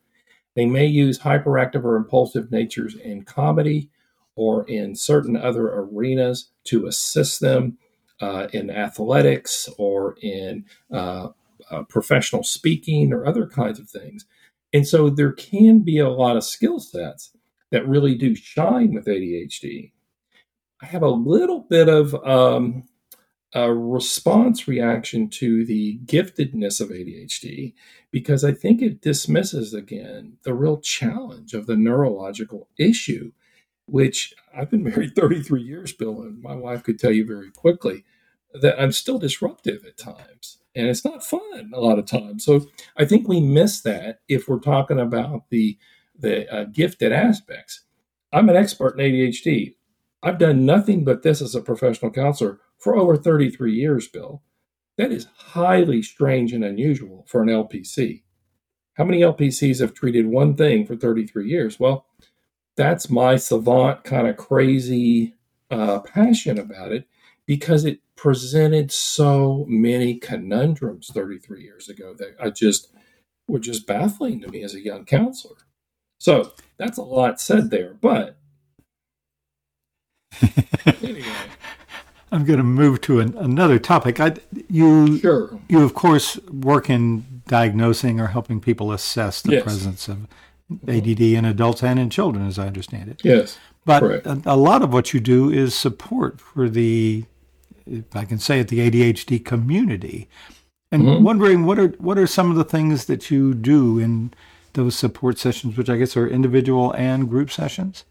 They 0.55 0.65
may 0.65 0.85
use 0.85 1.19
hyperactive 1.19 1.83
or 1.83 1.95
impulsive 1.95 2.51
natures 2.51 2.95
in 2.95 3.23
comedy 3.23 3.89
or 4.35 4.67
in 4.67 4.95
certain 4.95 5.37
other 5.37 5.67
arenas 5.67 6.51
to 6.65 6.85
assist 6.85 7.39
them 7.39 7.77
uh, 8.21 8.47
in 8.53 8.69
athletics 8.69 9.69
or 9.77 10.15
in 10.21 10.65
uh, 10.91 11.29
uh, 11.71 11.83
professional 11.83 12.43
speaking 12.43 13.13
or 13.13 13.25
other 13.25 13.47
kinds 13.47 13.79
of 13.79 13.89
things. 13.89 14.25
And 14.73 14.87
so 14.87 15.09
there 15.09 15.31
can 15.31 15.79
be 15.79 15.99
a 15.99 16.09
lot 16.09 16.37
of 16.37 16.43
skill 16.43 16.79
sets 16.79 17.31
that 17.71 17.87
really 17.87 18.15
do 18.15 18.35
shine 18.35 18.93
with 18.93 19.05
ADHD. 19.05 19.91
I 20.81 20.85
have 20.85 21.01
a 21.01 21.09
little 21.09 21.61
bit 21.61 21.87
of 21.87 22.13
um, 22.25 22.83
a 23.53 23.73
response 23.73 24.67
reaction 24.67 25.29
to 25.29 25.65
the 25.65 25.99
giftedness 26.05 26.81
of 26.81 26.89
ADHD 26.89 27.73
because 28.11 28.43
I 28.43 28.51
think 28.51 28.81
it 28.81 29.01
dismisses 29.01 29.73
again 29.73 30.37
the 30.43 30.53
real 30.53 30.77
challenge 30.77 31.53
of 31.53 31.65
the 31.65 31.77
neurological 31.77 32.67
issue 32.77 33.31
which 33.87 34.33
I've 34.55 34.71
been 34.71 34.83
married 34.83 35.15
33 35.17 35.61
years, 35.61 35.93
Bill, 35.93 36.21
and 36.21 36.41
my 36.41 36.55
wife 36.55 36.83
could 36.83 36.99
tell 36.99 37.11
you 37.11 37.25
very 37.25 37.51
quickly 37.51 38.03
that 38.53 38.81
I'm 38.81 38.91
still 38.91 39.19
disruptive 39.19 39.85
at 39.85 39.97
times. 39.97 40.59
And 40.75 40.87
it's 40.87 41.05
not 41.05 41.23
fun 41.23 41.71
a 41.73 41.79
lot 41.79 41.99
of 41.99 42.05
times. 42.05 42.45
So 42.45 42.67
I 42.97 43.05
think 43.05 43.27
we 43.27 43.39
miss 43.39 43.81
that 43.81 44.19
if 44.27 44.47
we're 44.47 44.59
talking 44.59 44.99
about 44.99 45.49
the 45.49 45.77
the 46.17 46.49
uh, 46.53 46.65
gifted 46.65 47.11
aspects. 47.11 47.81
I'm 48.31 48.49
an 48.49 48.55
expert 48.55 48.99
in 48.99 49.05
ADHD. 49.05 49.75
I've 50.23 50.37
done 50.37 50.65
nothing 50.65 51.03
but 51.03 51.23
this 51.23 51.41
as 51.41 51.55
a 51.55 51.61
professional 51.61 52.11
counselor 52.11 52.59
for 52.77 52.95
over 52.95 53.17
33 53.17 53.73
years, 53.73 54.07
Bill. 54.07 54.41
That 54.97 55.11
is 55.11 55.27
highly 55.37 56.01
strange 56.01 56.53
and 56.53 56.63
unusual 56.63 57.25
for 57.27 57.41
an 57.41 57.49
LPC. 57.49 58.23
How 58.95 59.03
many 59.03 59.21
LPCs 59.21 59.81
have 59.81 59.93
treated 59.93 60.27
one 60.27 60.55
thing 60.55 60.85
for 60.85 60.95
33 60.95 61.49
years? 61.49 61.79
Well, 61.79 62.05
that's 62.75 63.09
my 63.09 63.35
savant 63.35 64.03
kind 64.03 64.27
of 64.27 64.37
crazy 64.37 65.35
uh, 65.71 65.99
passion 65.99 66.59
about 66.59 66.91
it 66.91 67.07
because 67.45 67.85
it 67.85 67.99
presented 68.15 68.91
so 68.91 69.65
many 69.67 70.15
conundrums 70.15 71.09
33 71.13 71.63
years 71.63 71.89
ago 71.89 72.13
that 72.15 72.35
I 72.41 72.49
just 72.49 72.91
were 73.47 73.59
just 73.59 73.85
baffling 73.85 74.41
to 74.41 74.47
me 74.47 74.63
as 74.63 74.73
a 74.73 74.83
young 74.83 75.05
counselor. 75.05 75.57
So 76.17 76.53
that's 76.77 76.97
a 76.97 77.03
lot 77.03 77.39
said 77.39 77.69
there, 77.69 77.93
but 77.93 78.37
anyway. 80.85 81.25
I'm 82.31 82.43
going 82.43 82.57
to 82.57 82.63
move 82.63 83.01
to 83.01 83.19
an, 83.19 83.37
another 83.37 83.79
topic. 83.79 84.19
I, 84.19 84.35
you, 84.69 85.19
sure. 85.19 85.59
you 85.69 85.83
of 85.83 85.93
course 85.93 86.37
work 86.47 86.89
in 86.89 87.43
diagnosing 87.47 88.19
or 88.19 88.27
helping 88.27 88.59
people 88.59 88.91
assess 88.91 89.41
the 89.41 89.53
yes. 89.53 89.63
presence 89.63 90.07
of 90.07 90.27
ADD 90.87 91.21
in 91.21 91.45
adults 91.45 91.83
and 91.83 91.99
in 91.99 92.09
children, 92.09 92.47
as 92.47 92.57
I 92.57 92.67
understand 92.67 93.09
it. 93.09 93.21
Yes. 93.23 93.57
But 93.85 94.03
a, 94.03 94.41
a, 94.45 94.57
lot 94.57 94.81
of 94.81 94.91
what 94.91 95.13
you 95.13 95.19
do 95.19 95.51
is 95.51 95.75
support 95.75 96.41
for 96.41 96.67
the, 96.67 97.25
if 97.85 98.15
I 98.15 98.25
can 98.25 98.39
say 98.39 98.59
it, 98.59 98.69
the 98.69 98.79
ADHD 98.79 99.45
community. 99.45 100.27
And 100.91 101.03
mm-hmm. 101.03 101.23
wondering 101.23 101.65
what 101.65 101.77
are 101.77 101.89
what 101.99 102.17
are 102.17 102.27
some 102.27 102.49
of 102.49 102.57
the 102.57 102.63
things 102.63 103.05
that 103.05 103.29
you 103.29 103.53
do 103.53 103.99
in 103.99 104.33
those 104.73 104.95
support 104.95 105.37
sessions, 105.37 105.77
which 105.77 105.89
I 105.89 105.97
guess 105.97 106.15
are 106.15 106.27
individual 106.27 106.91
and 106.93 107.29
group 107.29 107.51
sessions? 107.51 108.05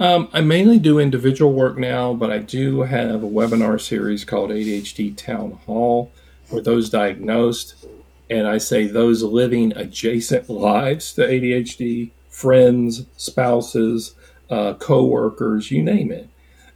Um, 0.00 0.28
I 0.32 0.40
mainly 0.40 0.78
do 0.78 0.98
individual 0.98 1.52
work 1.52 1.78
now, 1.78 2.12
but 2.12 2.30
I 2.30 2.38
do 2.38 2.82
have 2.82 3.22
a 3.22 3.28
webinar 3.28 3.80
series 3.80 4.24
called 4.24 4.50
ADHD 4.50 5.16
Town 5.16 5.52
Hall, 5.66 6.10
where 6.48 6.62
those 6.62 6.90
diagnosed 6.90 7.86
and 8.32 8.48
I 8.48 8.58
say 8.58 8.86
those 8.86 9.22
living 9.22 9.76
adjacent 9.76 10.48
lives 10.48 11.12
to 11.14 11.22
ADHD, 11.22 12.12
friends, 12.30 13.04
spouses, 13.16 14.14
uh, 14.48 14.74
co-workers, 14.74 15.70
you 15.70 15.82
name 15.82 16.10
it. 16.10 16.28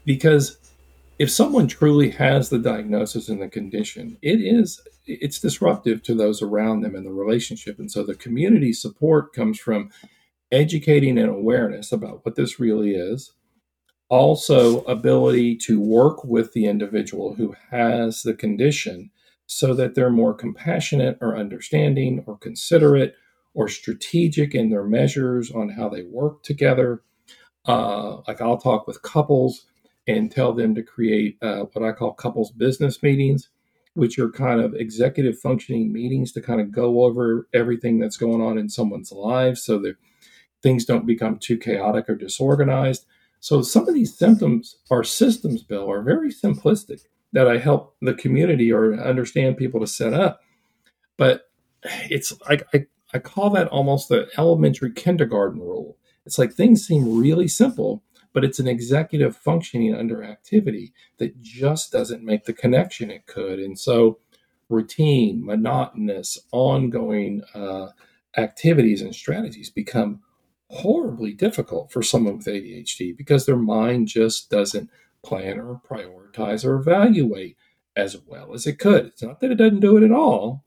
Because 0.04 0.58
if 1.18 1.30
someone 1.30 1.66
truly 1.66 2.10
has 2.10 2.50
the 2.50 2.58
diagnosis 2.58 3.30
and 3.30 3.40
the 3.40 3.48
condition, 3.48 4.18
it 4.20 4.40
is 4.40 4.82
it's 5.06 5.38
disruptive 5.38 6.02
to 6.02 6.14
those 6.14 6.42
around 6.42 6.80
them 6.80 6.96
in 6.96 7.04
the 7.04 7.12
relationship. 7.12 7.78
And 7.78 7.90
so 7.90 8.02
the 8.02 8.16
community 8.16 8.72
support 8.72 9.32
comes 9.32 9.58
from 9.58 9.90
educating 10.50 11.16
and 11.16 11.30
awareness 11.30 11.92
about 11.92 12.25
what 12.25 12.34
this 12.34 12.58
really 12.58 12.90
is. 12.90 13.32
Also, 14.08 14.82
ability 14.82 15.56
to 15.56 15.80
work 15.80 16.25
with 16.25 16.52
the 16.52 16.66
individual 16.66 17.34
who 17.34 17.54
has 17.70 18.22
the 18.22 18.34
condition 18.34 19.10
so 19.46 19.74
that 19.74 19.94
they're 19.94 20.10
more 20.10 20.34
compassionate 20.34 21.18
or 21.20 21.36
understanding 21.36 22.22
or 22.26 22.36
considerate 22.36 23.14
or 23.54 23.68
strategic 23.68 24.54
in 24.54 24.70
their 24.70 24.84
measures 24.84 25.50
on 25.50 25.70
how 25.70 25.88
they 25.88 26.02
work 26.02 26.42
together. 26.42 27.02
Uh, 27.64 28.18
like 28.28 28.40
I'll 28.40 28.58
talk 28.58 28.86
with 28.86 29.02
couples 29.02 29.66
and 30.06 30.30
tell 30.30 30.52
them 30.52 30.74
to 30.74 30.82
create 30.82 31.38
uh, 31.42 31.64
what 31.72 31.84
I 31.84 31.92
call 31.92 32.12
couples 32.12 32.50
business 32.50 33.02
meetings, 33.02 33.48
which 33.94 34.18
are 34.18 34.30
kind 34.30 34.60
of 34.60 34.74
executive 34.74 35.38
functioning 35.38 35.92
meetings 35.92 36.32
to 36.32 36.42
kind 36.42 36.60
of 36.60 36.70
go 36.70 37.04
over 37.04 37.48
everything 37.54 37.98
that's 37.98 38.16
going 38.16 38.42
on 38.42 38.58
in 38.58 38.68
someone's 38.68 39.10
lives 39.10 39.62
so 39.62 39.78
that 39.78 39.96
things 40.62 40.84
don't 40.84 41.06
become 41.06 41.38
too 41.38 41.56
chaotic 41.56 42.08
or 42.08 42.14
disorganized. 42.14 43.06
So 43.40 43.62
some 43.62 43.88
of 43.88 43.94
these 43.94 44.16
symptoms 44.16 44.76
or 44.90 45.02
systems, 45.04 45.62
Bill, 45.62 45.90
are 45.90 46.02
very 46.02 46.32
simplistic 46.32 47.00
that 47.33 47.49
I 47.49 47.59
help 47.59 47.97
the 48.00 48.14
community 48.14 48.73
or 48.73 48.95
understand 48.95 49.56
people 49.56 49.80
to 49.80 49.87
set 49.87 50.14
up. 50.14 50.40
But 51.16 51.42
it's 52.11 52.33
I, 52.49 52.61
I, 52.75 52.87
I 53.14 53.18
call 53.18 53.50
that 53.50 53.68
almost 53.68 54.09
the 54.09 54.28
elementary 54.37 54.92
kindergarten 54.92 55.61
rule. 55.61 55.99
It's 56.25 56.38
like 56.38 56.52
things 56.52 56.87
seem 56.87 57.18
really 57.18 57.49
simple, 57.49 58.02
but 58.33 58.45
it's 58.45 58.59
an 58.59 58.68
executive 58.68 59.37
functioning 59.37 59.95
under 59.95 60.23
activity 60.23 60.92
that 61.18 61.40
just 61.40 61.92
doesn't 61.92 62.25
make 62.25 62.45
the 62.45 62.52
connection 62.52 63.11
it 63.11 63.26
could. 63.26 63.59
And 63.59 63.78
so, 63.78 64.18
routine, 64.68 65.45
monotonous, 65.45 66.38
ongoing 66.52 67.42
uh, 67.54 67.88
activities 68.37 69.00
and 69.00 69.14
strategies 69.14 69.71
become 69.71 70.21
horribly 70.71 71.33
difficult 71.33 71.92
for 71.92 72.02
someone 72.02 72.38
with 72.38 72.47
ADHD 72.47 73.16
because 73.16 73.47
their 73.47 73.56
mind 73.56 74.09
just 74.09 74.50
doesn't 74.50 74.90
plan 75.23 75.59
or 75.59 75.80
prioritize 75.88 76.25
or 76.38 76.76
evaluate 76.76 77.56
as 77.94 78.16
well 78.26 78.52
as 78.52 78.66
it 78.66 78.78
could. 78.78 79.06
It's 79.06 79.22
not 79.22 79.40
that 79.40 79.50
it 79.50 79.56
doesn't 79.56 79.80
do 79.80 79.96
it 79.96 80.02
at 80.02 80.12
all. 80.12 80.64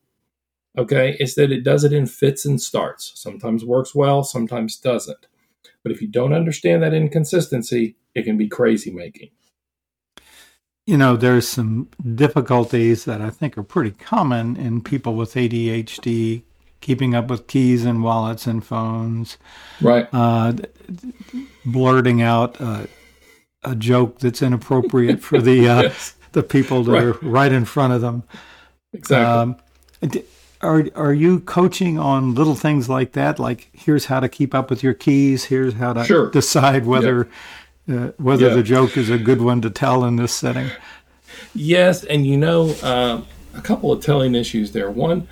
Okay, 0.78 1.16
it's 1.20 1.36
that 1.36 1.52
it 1.52 1.64
does 1.64 1.84
it 1.84 1.94
in 1.94 2.06
fits 2.06 2.46
and 2.46 2.62
starts. 2.62 3.12
Sometimes 3.16 3.66
works 3.66 3.94
well, 3.94 4.24
sometimes 4.24 4.78
doesn't. 4.78 5.28
But 5.84 5.92
if 5.92 6.02
you 6.02 6.08
don't 6.08 6.34
understand 6.34 6.84
that 6.84 6.94
inconsistency, 6.94 7.96
it 8.16 8.24
can 8.24 8.38
be 8.38 8.48
crazy 8.48 8.92
making. 8.92 9.30
You 10.86 10.98
know, 10.98 11.16
there's 11.16 11.48
some 11.48 11.90
difficulties 12.16 13.06
that 13.06 13.22
I 13.22 13.30
think 13.30 13.58
are 13.58 13.64
pretty 13.64 13.92
common 13.92 14.58
in 14.58 14.82
people 14.82 15.16
with 15.16 15.36
ADHD 15.36 16.44
keeping 16.82 17.14
up 17.14 17.30
with 17.30 17.48
keys 17.48 17.86
and 17.86 18.04
wallets 18.04 18.48
and 18.48 18.66
phones. 18.66 19.38
Right. 19.82 20.08
Uh, 20.14 20.54
blurting 21.66 22.22
out 22.22 22.60
uh, 22.60 22.86
a 23.64 23.76
joke 23.76 24.20
that's 24.20 24.42
inappropriate 24.42 25.22
for 25.22 25.42
the 25.42 25.68
uh, 25.68 25.82
yes. 25.84 26.16
the 26.32 26.44
people 26.44 26.84
that 26.84 26.92
right. 26.92 27.04
are 27.04 27.14
right 27.22 27.52
in 27.52 27.66
front 27.66 27.94
of 27.94 28.02
them. 28.02 28.24
Exactly. 28.94 29.26
Um, 29.26 30.24
are 30.62 30.88
are 30.96 31.14
you 31.14 31.40
coaching 31.42 31.98
on 31.98 32.36
little 32.36 32.56
things 32.56 32.90
like 32.90 33.14
that? 33.14 33.40
Like 33.40 33.70
here's 33.74 34.06
how 34.06 34.20
to 34.20 34.30
keep 34.30 34.54
up 34.54 34.70
with 34.70 34.84
your 34.84 34.94
keys. 34.94 35.46
Here's 35.46 35.74
how 35.76 35.94
to 35.94 36.04
sure. 36.04 36.30
decide 36.32 36.86
whether 36.86 37.30
uh, 37.90 38.12
whether 38.18 38.54
the 38.54 38.64
joke 38.64 38.98
is 38.98 39.10
a 39.10 39.18
good 39.18 39.42
one 39.42 39.62
to 39.62 39.70
tell 39.70 40.04
in 40.06 40.16
this 40.16 40.34
setting. 40.34 40.70
Yes, 41.54 42.04
and 42.04 42.28
you 42.28 42.38
know 42.38 42.76
uh, 42.84 43.22
a 43.56 43.62
couple 43.62 43.92
of 43.92 44.04
telling 44.04 44.36
issues 44.36 44.72
there. 44.72 44.92
One, 44.92 45.28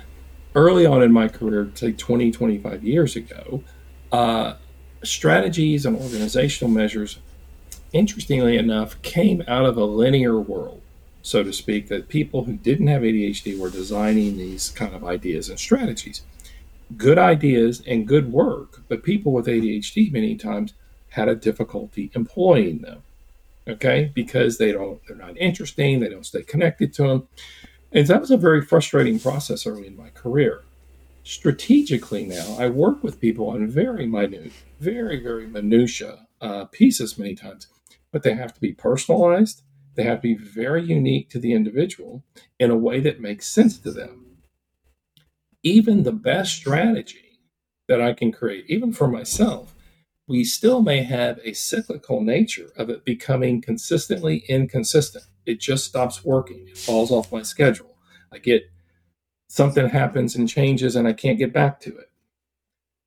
early 0.54 0.86
on 0.86 1.02
in 1.02 1.12
my 1.12 1.28
career, 1.28 1.70
say 1.74 1.92
20, 1.92 2.30
25 2.30 2.82
years 2.82 3.16
ago, 3.16 3.62
uh, 4.10 4.54
strategies 5.02 5.86
and 5.86 5.96
organizational 5.96 6.72
measures 6.72 7.18
interestingly 7.92 8.56
enough, 8.56 9.00
came 9.02 9.42
out 9.48 9.64
of 9.64 9.76
a 9.76 9.84
linear 9.84 10.38
world, 10.40 10.80
so 11.22 11.42
to 11.42 11.52
speak, 11.52 11.88
that 11.88 12.08
people 12.08 12.44
who 12.44 12.54
didn't 12.54 12.86
have 12.88 13.02
ADHD 13.02 13.58
were 13.58 13.70
designing 13.70 14.36
these 14.36 14.70
kind 14.70 14.94
of 14.94 15.04
ideas 15.04 15.48
and 15.48 15.58
strategies. 15.58 16.22
Good 16.96 17.18
ideas 17.18 17.82
and 17.86 18.08
good 18.08 18.32
work, 18.32 18.82
but 18.88 19.02
people 19.02 19.32
with 19.32 19.46
ADHD 19.46 20.10
many 20.12 20.36
times 20.36 20.74
had 21.10 21.28
a 21.28 21.34
difficulty 21.34 22.10
employing 22.14 22.78
them. 22.82 23.02
okay, 23.68 24.10
because 24.14 24.58
they 24.58 24.72
don't, 24.72 25.00
they're 25.06 25.16
not 25.16 25.36
interesting, 25.36 26.00
they 26.00 26.08
don't 26.08 26.24
stay 26.26 26.42
connected 26.42 26.92
to 26.94 27.02
them. 27.02 27.28
And 27.92 28.06
that 28.06 28.20
was 28.20 28.30
a 28.30 28.36
very 28.36 28.62
frustrating 28.62 29.18
process 29.18 29.66
early 29.66 29.86
in 29.86 29.96
my 29.96 30.10
career. 30.10 30.62
Strategically, 31.24 32.24
now 32.24 32.56
I 32.58 32.68
work 32.68 33.02
with 33.04 33.20
people 33.20 33.48
on 33.50 33.66
very 33.68 34.06
minute, 34.06 34.52
very, 34.80 35.20
very 35.20 35.46
minutia 35.46 36.26
uh, 36.40 36.64
pieces 36.66 37.18
many 37.18 37.34
times, 37.34 37.66
but 38.12 38.22
they 38.22 38.34
have 38.34 38.52
to 38.54 38.60
be 38.60 38.72
personalized. 38.72 39.62
They 39.94 40.04
have 40.04 40.18
to 40.18 40.34
be 40.34 40.36
very 40.36 40.84
unique 40.84 41.28
to 41.30 41.38
the 41.38 41.52
individual 41.52 42.24
in 42.58 42.70
a 42.70 42.76
way 42.76 43.00
that 43.00 43.20
makes 43.20 43.48
sense 43.48 43.78
to 43.78 43.90
them. 43.90 44.38
Even 45.62 46.02
the 46.02 46.12
best 46.12 46.54
strategy 46.54 47.40
that 47.88 48.00
I 48.00 48.12
can 48.12 48.30
create, 48.30 48.66
even 48.68 48.92
for 48.92 49.08
myself, 49.08 49.74
we 50.28 50.44
still 50.44 50.82
may 50.82 51.02
have 51.02 51.40
a 51.42 51.54
cyclical 51.54 52.20
nature 52.20 52.70
of 52.76 52.90
it 52.90 53.04
becoming 53.04 53.62
consistently 53.62 54.44
inconsistent. 54.48 55.24
It 55.46 55.58
just 55.58 55.86
stops 55.86 56.24
working. 56.24 56.68
It 56.68 56.76
falls 56.76 57.10
off 57.10 57.32
my 57.32 57.42
schedule. 57.42 57.96
I 58.30 58.38
get 58.38 58.70
something 59.48 59.88
happens 59.88 60.36
and 60.36 60.48
changes 60.48 60.94
and 60.94 61.08
I 61.08 61.14
can't 61.14 61.38
get 61.38 61.52
back 61.52 61.80
to 61.80 61.96
it. 61.96 62.10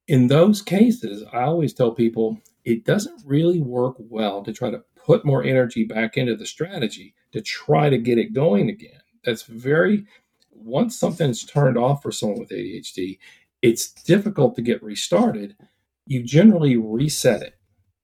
In 0.07 0.27
those 0.27 0.61
cases, 0.63 1.23
I 1.31 1.43
always 1.43 1.73
tell 1.73 1.91
people 1.91 2.41
it 2.65 2.83
doesn't 2.83 3.21
really 3.25 3.61
work 3.61 3.95
well 3.99 4.43
to 4.43 4.51
try 4.51 4.71
to 4.71 4.83
put 5.05 5.25
more 5.25 5.43
energy 5.43 5.83
back 5.83 6.17
into 6.17 6.35
the 6.35 6.45
strategy 6.45 7.15
to 7.31 7.41
try 7.41 7.89
to 7.89 7.97
get 7.97 8.17
it 8.17 8.33
going 8.33 8.69
again. 8.69 9.01
That's 9.23 9.43
very, 9.43 10.05
once 10.51 10.97
something's 10.97 11.45
turned 11.45 11.77
off 11.77 12.01
for 12.01 12.11
someone 12.11 12.39
with 12.39 12.49
ADHD, 12.49 13.19
it's 13.61 13.91
difficult 13.91 14.55
to 14.55 14.61
get 14.61 14.81
restarted 14.83 15.55
you 16.11 16.23
generally 16.23 16.77
reset 16.77 17.41
it. 17.41 17.55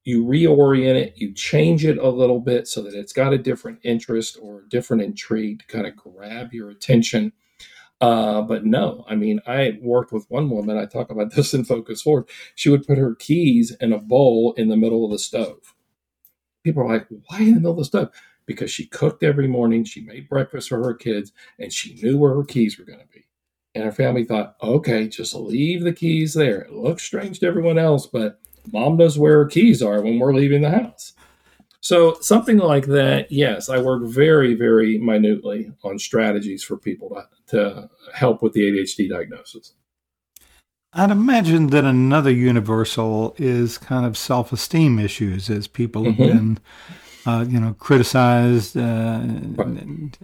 You 0.05 0.23
reorient 0.23 0.95
it, 0.95 1.13
you 1.17 1.33
change 1.33 1.83
it 1.83 1.97
a 1.97 2.09
little 2.09 2.39
bit 2.39 2.67
so 2.67 2.81
that 2.83 2.93
it's 2.93 3.11
got 3.11 3.33
a 3.33 3.37
different 3.37 3.79
interest 3.83 4.37
or 4.41 4.59
a 4.61 4.69
different 4.69 5.03
intrigue 5.03 5.59
to 5.59 5.67
kind 5.67 5.85
of 5.85 5.97
grab 5.97 6.53
your 6.53 6.69
attention. 6.69 7.33
Uh, 7.99 8.41
but 8.43 8.65
no, 8.65 9.03
I 9.09 9.15
mean, 9.15 9.41
I 9.45 9.77
worked 9.81 10.13
with 10.13 10.29
one 10.29 10.49
woman, 10.49 10.77
I 10.77 10.85
talk 10.85 11.09
about 11.09 11.31
this 11.35 11.53
in 11.53 11.65
Focus 11.65 12.01
Forward. 12.01 12.29
She 12.55 12.69
would 12.69 12.87
put 12.87 12.97
her 12.97 13.15
keys 13.15 13.75
in 13.81 13.91
a 13.91 13.97
bowl 13.99 14.53
in 14.55 14.69
the 14.69 14.77
middle 14.77 15.03
of 15.03 15.11
the 15.11 15.19
stove. 15.19 15.73
People 16.67 16.83
are 16.83 16.93
like, 16.93 17.07
why 17.27 17.39
in 17.39 17.53
the 17.53 17.61
middle 17.61 17.71
of 17.71 17.77
the 17.77 17.85
stove? 17.85 18.09
Because 18.45 18.69
she 18.69 18.87
cooked 18.87 19.23
every 19.23 19.47
morning, 19.47 19.85
she 19.85 20.01
made 20.01 20.27
breakfast 20.27 20.67
for 20.67 20.83
her 20.83 20.93
kids, 20.93 21.31
and 21.59 21.71
she 21.71 21.95
knew 21.95 22.17
where 22.17 22.35
her 22.35 22.43
keys 22.43 22.77
were 22.77 22.83
going 22.83 22.99
to 22.99 23.07
be. 23.07 23.25
And 23.73 23.85
her 23.85 23.91
family 23.93 24.25
thought, 24.25 24.57
okay, 24.61 25.07
just 25.07 25.33
leave 25.33 25.83
the 25.83 25.93
keys 25.93 26.33
there. 26.33 26.63
It 26.63 26.73
looks 26.73 27.03
strange 27.03 27.39
to 27.39 27.47
everyone 27.47 27.77
else, 27.77 28.05
but 28.05 28.41
mom 28.73 28.97
knows 28.97 29.17
where 29.17 29.37
her 29.37 29.45
keys 29.45 29.81
are 29.81 30.01
when 30.01 30.19
we're 30.19 30.33
leaving 30.33 30.61
the 30.61 30.71
house. 30.71 31.13
So, 31.79 32.17
something 32.19 32.57
like 32.57 32.87
that, 32.87 33.31
yes, 33.31 33.69
I 33.69 33.77
work 33.77 34.03
very, 34.03 34.55
very 34.55 34.97
minutely 34.97 35.71
on 35.85 35.97
strategies 35.99 36.61
for 36.61 36.75
people 36.75 37.09
to, 37.09 37.55
to 37.55 37.89
help 38.13 38.41
with 38.41 38.51
the 38.51 38.69
ADHD 38.69 39.09
diagnosis. 39.09 39.73
I'd 40.97 41.11
imagine 41.11 41.67
that 41.67 41.85
another 41.85 42.31
universal 42.31 43.35
is 43.37 43.77
kind 43.77 44.05
of 44.05 44.17
self 44.17 44.51
esteem 44.51 44.97
issues 44.97 45.47
as 45.49 45.67
people 45.67 46.05
have 46.05 46.15
mm-hmm. 46.15 46.37
been, 46.37 46.59
uh, 47.25 47.45
you 47.47 47.59
know, 47.59 47.75
criticized. 47.77 48.75
Uh, 48.75 49.21
right. 49.55 50.17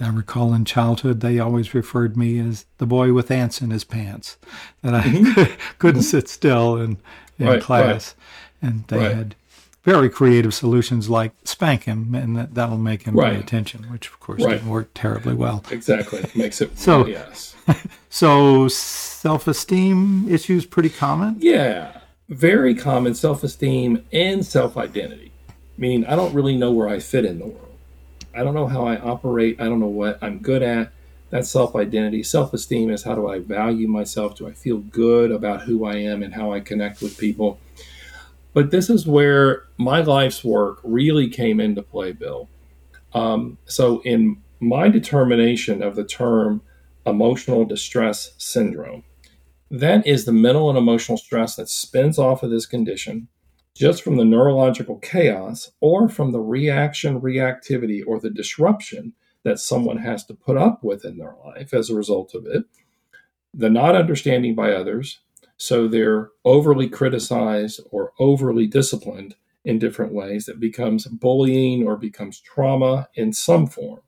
I 0.00 0.08
recall 0.08 0.52
in 0.54 0.64
childhood 0.64 1.20
they 1.20 1.38
always 1.38 1.74
referred 1.74 2.16
me 2.16 2.38
as 2.38 2.64
the 2.78 2.86
boy 2.86 3.12
with 3.12 3.30
ants 3.30 3.60
in 3.60 3.70
his 3.70 3.84
pants, 3.84 4.38
that 4.82 4.94
I 4.94 5.02
mm-hmm. 5.02 5.54
couldn't 5.78 6.00
mm-hmm. 6.00 6.08
sit 6.08 6.28
still 6.28 6.76
in, 6.76 6.96
in 7.38 7.46
right, 7.46 7.62
class, 7.62 8.14
right. 8.62 8.68
and 8.70 8.86
they 8.88 9.12
had 9.12 9.36
very 9.84 10.08
creative 10.08 10.54
solutions 10.54 11.10
like 11.10 11.32
spank 11.44 11.84
him, 11.84 12.14
and 12.14 12.36
that, 12.36 12.54
that'll 12.54 12.78
make 12.78 13.02
him 13.02 13.16
pay 13.16 13.36
attention, 13.36 13.84
which 13.92 14.08
of 14.08 14.18
course 14.18 14.42
didn't 14.42 14.68
work 14.68 14.90
terribly 14.94 15.34
well. 15.34 15.62
Exactly, 15.70 16.24
makes 16.34 16.60
it 16.60 16.76
so 16.78 17.06
yes. 17.06 17.54
so 18.10 18.66
self 18.68 19.46
esteem 19.46 20.28
issues 20.28 20.64
pretty 20.66 20.88
common. 20.88 21.36
Yeah, 21.38 22.00
very 22.28 22.74
common 22.74 23.14
self 23.14 23.44
esteem 23.44 24.04
and 24.12 24.44
self 24.44 24.76
identity. 24.76 25.32
Meaning, 25.76 26.06
I 26.06 26.16
don't 26.16 26.32
really 26.34 26.56
know 26.56 26.72
where 26.72 26.88
I 26.88 27.00
fit 27.00 27.24
in 27.24 27.38
the 27.38 27.46
world. 27.46 27.76
I 28.34 28.42
don't 28.42 28.54
know 28.54 28.66
how 28.66 28.86
I 28.86 28.96
operate. 28.96 29.60
I 29.60 29.64
don't 29.64 29.80
know 29.80 29.86
what 29.86 30.18
I'm 30.22 30.38
good 30.38 30.62
at. 30.62 30.92
That's 31.30 31.50
self 31.50 31.76
identity. 31.76 32.22
Self 32.22 32.54
esteem 32.54 32.90
is 32.90 33.02
how 33.02 33.14
do 33.14 33.28
I 33.28 33.40
value 33.40 33.88
myself? 33.88 34.36
Do 34.36 34.48
I 34.48 34.52
feel 34.52 34.78
good 34.78 35.30
about 35.30 35.62
who 35.62 35.84
I 35.84 35.96
am 35.96 36.22
and 36.22 36.32
how 36.32 36.52
I 36.52 36.60
connect 36.60 37.02
with 37.02 37.18
people? 37.18 37.58
But 38.54 38.70
this 38.70 38.88
is 38.88 39.06
where 39.06 39.64
my 39.76 40.00
life's 40.00 40.44
work 40.44 40.80
really 40.84 41.28
came 41.28 41.60
into 41.60 41.82
play, 41.82 42.12
Bill. 42.12 42.48
Um, 43.12 43.58
so, 43.66 44.00
in 44.02 44.40
my 44.60 44.88
determination 44.88 45.82
of 45.82 45.96
the 45.96 46.04
term 46.04 46.62
emotional 47.04 47.64
distress 47.64 48.32
syndrome, 48.38 49.04
that 49.70 50.06
is 50.06 50.24
the 50.24 50.32
mental 50.32 50.68
and 50.68 50.78
emotional 50.78 51.18
stress 51.18 51.56
that 51.56 51.68
spins 51.68 52.18
off 52.18 52.42
of 52.42 52.50
this 52.50 52.66
condition 52.66 53.28
just 53.74 54.02
from 54.02 54.16
the 54.16 54.24
neurological 54.24 54.98
chaos 54.98 55.72
or 55.80 56.08
from 56.08 56.30
the 56.30 56.40
reaction, 56.40 57.20
reactivity, 57.20 58.02
or 58.06 58.20
the 58.20 58.30
disruption 58.30 59.12
that 59.42 59.58
someone 59.58 59.98
has 59.98 60.24
to 60.24 60.34
put 60.34 60.56
up 60.56 60.82
with 60.84 61.04
in 61.04 61.18
their 61.18 61.34
life 61.44 61.74
as 61.74 61.90
a 61.90 61.94
result 61.94 62.34
of 62.34 62.46
it, 62.46 62.64
the 63.52 63.68
not 63.68 63.96
understanding 63.96 64.54
by 64.54 64.72
others, 64.72 65.20
so 65.56 65.88
they're 65.88 66.30
overly 66.44 66.88
criticized 66.88 67.80
or 67.90 68.12
overly 68.18 68.66
disciplined 68.66 69.36
in 69.64 69.78
different 69.78 70.12
ways 70.12 70.46
that 70.46 70.60
becomes 70.60 71.06
bullying 71.06 71.86
or 71.86 71.96
becomes 71.96 72.40
trauma 72.40 73.08
in 73.14 73.32
some 73.32 73.66
form. 73.66 74.00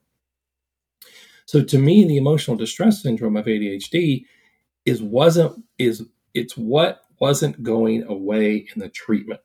So 1.46 1.62
to 1.62 1.78
me, 1.78 2.04
the 2.04 2.16
emotional 2.16 2.56
distress 2.56 3.02
syndrome 3.02 3.36
of 3.36 3.46
ADHD 3.46 4.24
is 4.84 5.02
wasn't 5.02 5.64
is 5.78 6.04
it's 6.34 6.56
what 6.56 7.02
wasn't 7.18 7.62
going 7.62 8.02
away 8.04 8.66
in 8.74 8.80
the 8.80 8.88
treatment. 8.88 9.40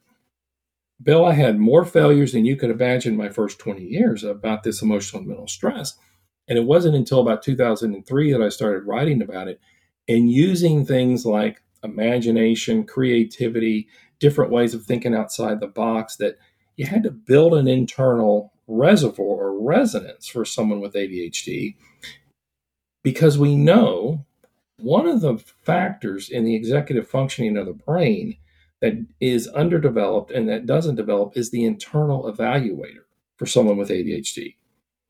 Bill, 1.01 1.25
I 1.25 1.33
had 1.33 1.57
more 1.57 1.85
failures 1.85 2.33
than 2.33 2.45
you 2.45 2.55
could 2.55 2.69
imagine 2.69 3.15
my 3.15 3.29
first 3.29 3.59
20 3.59 3.81
years 3.83 4.23
about 4.23 4.63
this 4.63 4.81
emotional 4.81 5.21
and 5.21 5.29
mental 5.29 5.47
stress. 5.47 5.97
And 6.47 6.57
it 6.57 6.65
wasn't 6.65 6.95
until 6.95 7.21
about 7.21 7.43
2003 7.43 8.31
that 8.33 8.41
I 8.41 8.49
started 8.49 8.85
writing 8.85 9.21
about 9.21 9.47
it 9.47 9.59
and 10.07 10.29
using 10.29 10.85
things 10.85 11.25
like 11.25 11.63
imagination, 11.83 12.83
creativity, 12.83 13.87
different 14.19 14.51
ways 14.51 14.73
of 14.73 14.83
thinking 14.83 15.15
outside 15.15 15.59
the 15.59 15.67
box 15.67 16.15
that 16.17 16.37
you 16.77 16.85
had 16.85 17.03
to 17.03 17.11
build 17.11 17.53
an 17.53 17.67
internal 17.67 18.53
reservoir 18.67 19.47
or 19.49 19.61
resonance 19.61 20.27
for 20.27 20.45
someone 20.45 20.79
with 20.79 20.93
ADHD 20.93 21.75
because 23.03 23.37
we 23.37 23.55
know 23.55 24.25
one 24.77 25.07
of 25.07 25.21
the 25.21 25.37
factors 25.37 26.29
in 26.29 26.43
the 26.43 26.55
executive 26.55 27.07
functioning 27.07 27.57
of 27.57 27.65
the 27.65 27.73
brain 27.73 28.37
that 28.81 28.93
is 29.19 29.47
underdeveloped 29.49 30.31
and 30.31 30.49
that 30.49 30.65
doesn't 30.65 30.95
develop 30.95 31.37
is 31.37 31.51
the 31.51 31.65
internal 31.65 32.31
evaluator 32.31 33.03
for 33.37 33.45
someone 33.45 33.77
with 33.77 33.89
ADHD. 33.89 34.55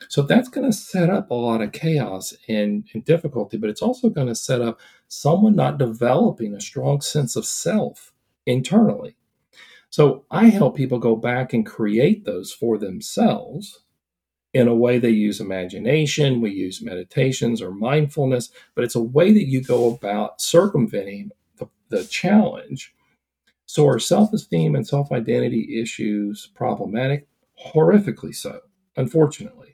So 0.09 0.21
that's 0.23 0.49
going 0.49 0.69
to 0.69 0.75
set 0.75 1.09
up 1.09 1.29
a 1.29 1.35
lot 1.35 1.61
of 1.61 1.71
chaos 1.71 2.33
and, 2.47 2.87
and 2.93 3.05
difficulty, 3.05 3.57
but 3.57 3.69
it's 3.69 3.81
also 3.81 4.09
going 4.09 4.27
to 4.27 4.35
set 4.35 4.61
up 4.61 4.79
someone 5.07 5.55
not 5.55 5.77
developing 5.77 6.53
a 6.53 6.61
strong 6.61 7.01
sense 7.01 7.35
of 7.35 7.45
self 7.45 8.13
internally. 8.45 9.15
So 9.89 10.25
I 10.31 10.45
help 10.45 10.75
people 10.75 10.99
go 10.99 11.15
back 11.15 11.53
and 11.53 11.65
create 11.65 12.25
those 12.25 12.51
for 12.51 12.77
themselves 12.77 13.81
in 14.53 14.67
a 14.67 14.75
way 14.75 14.99
they 14.99 15.09
use 15.09 15.39
imagination, 15.39 16.41
we 16.41 16.51
use 16.51 16.81
meditations 16.81 17.61
or 17.61 17.71
mindfulness, 17.71 18.49
but 18.75 18.83
it's 18.83 18.95
a 18.95 19.01
way 19.01 19.31
that 19.31 19.47
you 19.47 19.61
go 19.61 19.93
about 19.93 20.41
circumventing 20.41 21.31
the, 21.57 21.67
the 21.89 22.03
challenge 22.03 22.93
so 23.71 23.85
our 23.85 23.99
self-esteem 23.99 24.75
and 24.75 24.85
self-identity 24.85 25.79
issues 25.81 26.49
problematic? 26.53 27.25
Horrifically 27.67 28.35
so, 28.35 28.59
unfortunately. 28.97 29.70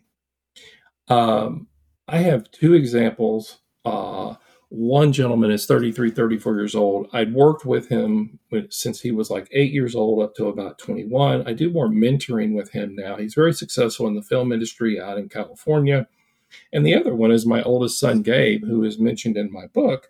Um, 1.07 1.67
I 2.07 2.17
have 2.19 2.51
two 2.51 2.73
examples. 2.73 3.59
Uh, 3.85 4.35
one 4.69 5.13
gentleman 5.13 5.51
is 5.51 5.65
33, 5.65 6.11
34 6.11 6.55
years 6.55 6.75
old. 6.75 7.07
I'd 7.13 7.33
worked 7.33 7.65
with 7.65 7.87
him 7.87 8.39
since 8.69 8.99
he 8.99 9.11
was 9.11 9.29
like 9.29 9.47
eight 9.51 9.71
years 9.71 9.95
old 9.95 10.21
up 10.21 10.35
to 10.35 10.47
about 10.47 10.77
21. 10.77 11.47
I 11.47 11.53
do 11.53 11.69
more 11.69 11.87
mentoring 11.87 12.53
with 12.53 12.71
him 12.71 12.95
now. 12.95 13.15
He's 13.15 13.33
very 13.33 13.53
successful 13.53 14.07
in 14.07 14.15
the 14.15 14.21
film 14.21 14.51
industry 14.51 14.99
out 14.99 15.17
in 15.17 15.29
California. 15.29 16.07
And 16.73 16.85
the 16.85 16.95
other 16.95 17.15
one 17.15 17.31
is 17.31 17.45
my 17.45 17.61
oldest 17.63 17.99
son, 17.99 18.21
Gabe, 18.21 18.65
who 18.65 18.83
is 18.83 18.99
mentioned 18.99 19.37
in 19.37 19.51
my 19.51 19.67
book 19.67 20.09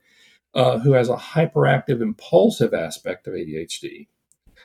uh, 0.57 0.79
who 0.79 0.93
has 0.93 1.07
a 1.07 1.15
hyperactive 1.15 2.01
impulsive 2.01 2.73
aspect 2.73 3.27
of 3.27 3.36
ADHD. 3.36 4.07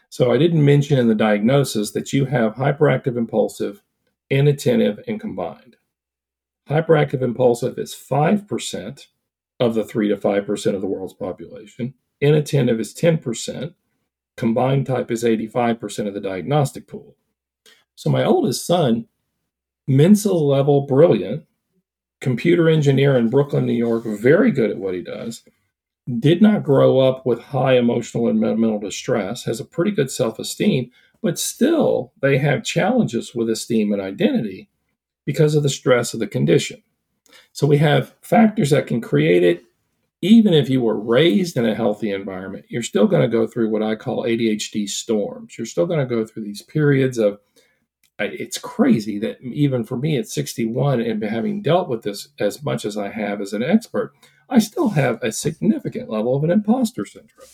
So 0.08 0.32
I 0.32 0.38
didn't 0.38 0.64
mention 0.64 0.98
in 0.98 1.08
the 1.08 1.14
diagnosis 1.14 1.92
that 1.92 2.12
you 2.12 2.24
have 2.26 2.54
hyperactive 2.54 3.16
impulsive, 3.16 3.82
inattentive, 4.30 5.00
and 5.06 5.20
combined. 5.20 5.76
Hyperactive 6.68 7.22
impulsive 7.22 7.78
is 7.78 7.94
5% 7.94 9.06
of 9.58 9.74
the 9.74 9.84
3 9.84 10.08
to 10.08 10.16
5% 10.16 10.74
of 10.74 10.80
the 10.80 10.86
world's 10.86 11.14
population. 11.14 11.94
Inattentive 12.20 12.78
is 12.78 12.94
10%. 12.94 13.74
Combined 14.36 14.86
type 14.86 15.10
is 15.10 15.24
85% 15.24 16.08
of 16.08 16.14
the 16.14 16.20
diagnostic 16.20 16.86
pool. 16.86 17.16
So 17.94 18.10
my 18.10 18.24
oldest 18.24 18.66
son, 18.66 19.06
Mensa 19.86 20.32
level 20.32 20.86
brilliant, 20.86 21.44
computer 22.20 22.68
engineer 22.68 23.16
in 23.16 23.28
Brooklyn, 23.28 23.66
New 23.66 23.72
York, 23.72 24.04
very 24.04 24.50
good 24.50 24.70
at 24.70 24.78
what 24.78 24.94
he 24.94 25.02
does, 25.02 25.42
did 26.18 26.40
not 26.40 26.62
grow 26.62 26.98
up 27.00 27.26
with 27.26 27.40
high 27.40 27.76
emotional 27.76 28.28
and 28.28 28.40
mental 28.40 28.78
distress, 28.78 29.44
has 29.44 29.60
a 29.60 29.64
pretty 29.64 29.90
good 29.90 30.10
self 30.10 30.38
esteem, 30.38 30.90
but 31.22 31.38
still 31.38 32.12
they 32.22 32.38
have 32.38 32.64
challenges 32.64 33.34
with 33.34 33.50
esteem 33.50 33.92
and 33.92 34.00
identity 34.00 34.68
because 35.24 35.54
of 35.54 35.62
the 35.62 35.68
stress 35.68 36.14
of 36.14 36.20
the 36.20 36.26
condition. 36.26 36.82
So 37.52 37.66
we 37.66 37.78
have 37.78 38.14
factors 38.22 38.70
that 38.70 38.86
can 38.86 39.00
create 39.00 39.42
it. 39.42 39.64
Even 40.20 40.54
if 40.54 40.70
you 40.70 40.80
were 40.80 40.98
raised 40.98 41.56
in 41.56 41.66
a 41.66 41.74
healthy 41.74 42.12
environment, 42.12 42.66
you're 42.68 42.82
still 42.82 43.08
going 43.08 43.22
to 43.22 43.28
go 43.28 43.46
through 43.46 43.70
what 43.70 43.82
I 43.82 43.96
call 43.96 44.24
ADHD 44.24 44.88
storms. 44.88 45.58
You're 45.58 45.66
still 45.66 45.86
going 45.86 45.98
to 45.98 46.06
go 46.06 46.24
through 46.24 46.44
these 46.44 46.62
periods 46.62 47.18
of 47.18 47.40
it's 48.18 48.58
crazy 48.58 49.18
that 49.18 49.40
even 49.40 49.84
for 49.84 49.96
me 49.96 50.16
at 50.16 50.28
61 50.28 51.00
and 51.00 51.22
having 51.22 51.62
dealt 51.62 51.88
with 51.88 52.02
this 52.02 52.28
as 52.38 52.62
much 52.62 52.84
as 52.84 52.96
I 52.96 53.10
have 53.10 53.40
as 53.40 53.52
an 53.52 53.62
expert, 53.62 54.12
I 54.48 54.58
still 54.58 54.90
have 54.90 55.22
a 55.22 55.32
significant 55.32 56.10
level 56.10 56.36
of 56.36 56.44
an 56.44 56.50
imposter 56.50 57.04
syndrome. 57.04 57.48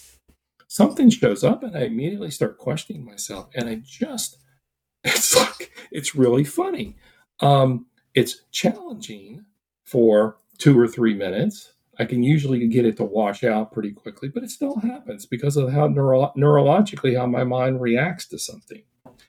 Something 0.66 1.10
shows 1.10 1.44
up 1.44 1.62
and 1.62 1.76
I 1.76 1.82
immediately 1.82 2.30
start 2.30 2.58
questioning 2.58 3.04
myself 3.04 3.48
and 3.54 3.68
I 3.68 3.76
just 3.84 4.38
it's 5.04 5.34
like 5.36 5.72
it's 5.90 6.14
really 6.14 6.44
funny. 6.44 6.96
Um, 7.40 7.86
it's 8.14 8.42
challenging 8.50 9.44
for 9.84 10.38
two 10.58 10.78
or 10.78 10.88
three 10.88 11.14
minutes. 11.14 11.72
I 11.98 12.04
can 12.04 12.22
usually 12.22 12.66
get 12.68 12.84
it 12.84 12.96
to 12.98 13.04
wash 13.04 13.42
out 13.42 13.72
pretty 13.72 13.92
quickly, 13.92 14.28
but 14.28 14.44
it 14.44 14.50
still 14.50 14.78
happens 14.78 15.26
because 15.26 15.56
of 15.56 15.72
how 15.72 15.88
neuro- 15.88 16.32
neurologically 16.36 17.16
how 17.18 17.26
my 17.26 17.44
mind 17.44 17.80
reacts 17.80 18.26
to 18.28 18.38
something. 18.38 18.82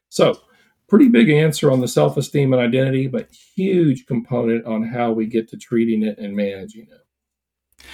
So, 0.10 0.40
pretty 0.88 1.08
big 1.08 1.30
answer 1.30 1.72
on 1.72 1.82
the 1.82 1.88
self 1.88 2.18
esteem 2.18 2.54
and 2.54 2.62
identity, 2.62 3.08
but 3.08 3.30
huge 3.56 4.06
component 4.06 4.66
on 4.66 4.84
how 4.84 5.12
we 5.12 5.26
get 5.26 5.48
to 5.50 5.58
treating 5.58 6.04
it 6.04 6.18
and 6.18 6.36
managing 6.36 6.88
it. 6.92 7.86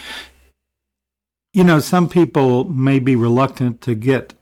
You 1.54 1.64
know, 1.64 1.80
some 1.80 2.10
people 2.10 2.66
may 2.66 3.00
be 3.00 3.16
reluctant 3.16 3.80
to 3.82 3.96
get 3.96 4.34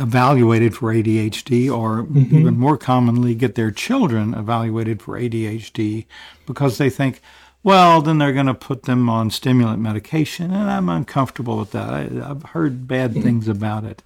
evaluated 0.00 0.74
for 0.74 0.92
ADHD, 0.92 1.70
or 1.70 2.02
mm-hmm. 2.02 2.36
even 2.36 2.58
more 2.58 2.76
commonly, 2.76 3.34
get 3.34 3.54
their 3.54 3.70
children 3.70 4.34
evaluated 4.34 5.02
for 5.02 5.18
ADHD 5.18 6.06
because 6.46 6.78
they 6.78 6.90
think, 6.90 7.20
well, 7.62 8.00
then 8.00 8.18
they're 8.18 8.32
going 8.32 8.46
to 8.46 8.54
put 8.54 8.84
them 8.84 9.08
on 9.08 9.30
stimulant 9.30 9.80
medication, 9.80 10.52
and 10.52 10.70
I'm 10.70 10.88
uncomfortable 10.88 11.58
with 11.58 11.72
that. 11.72 11.90
I, 11.90 12.00
have 12.26 12.42
heard 12.44 12.88
bad 12.88 13.12
mm-hmm. 13.12 13.22
things 13.22 13.48
about 13.48 13.84
it. 13.84 14.02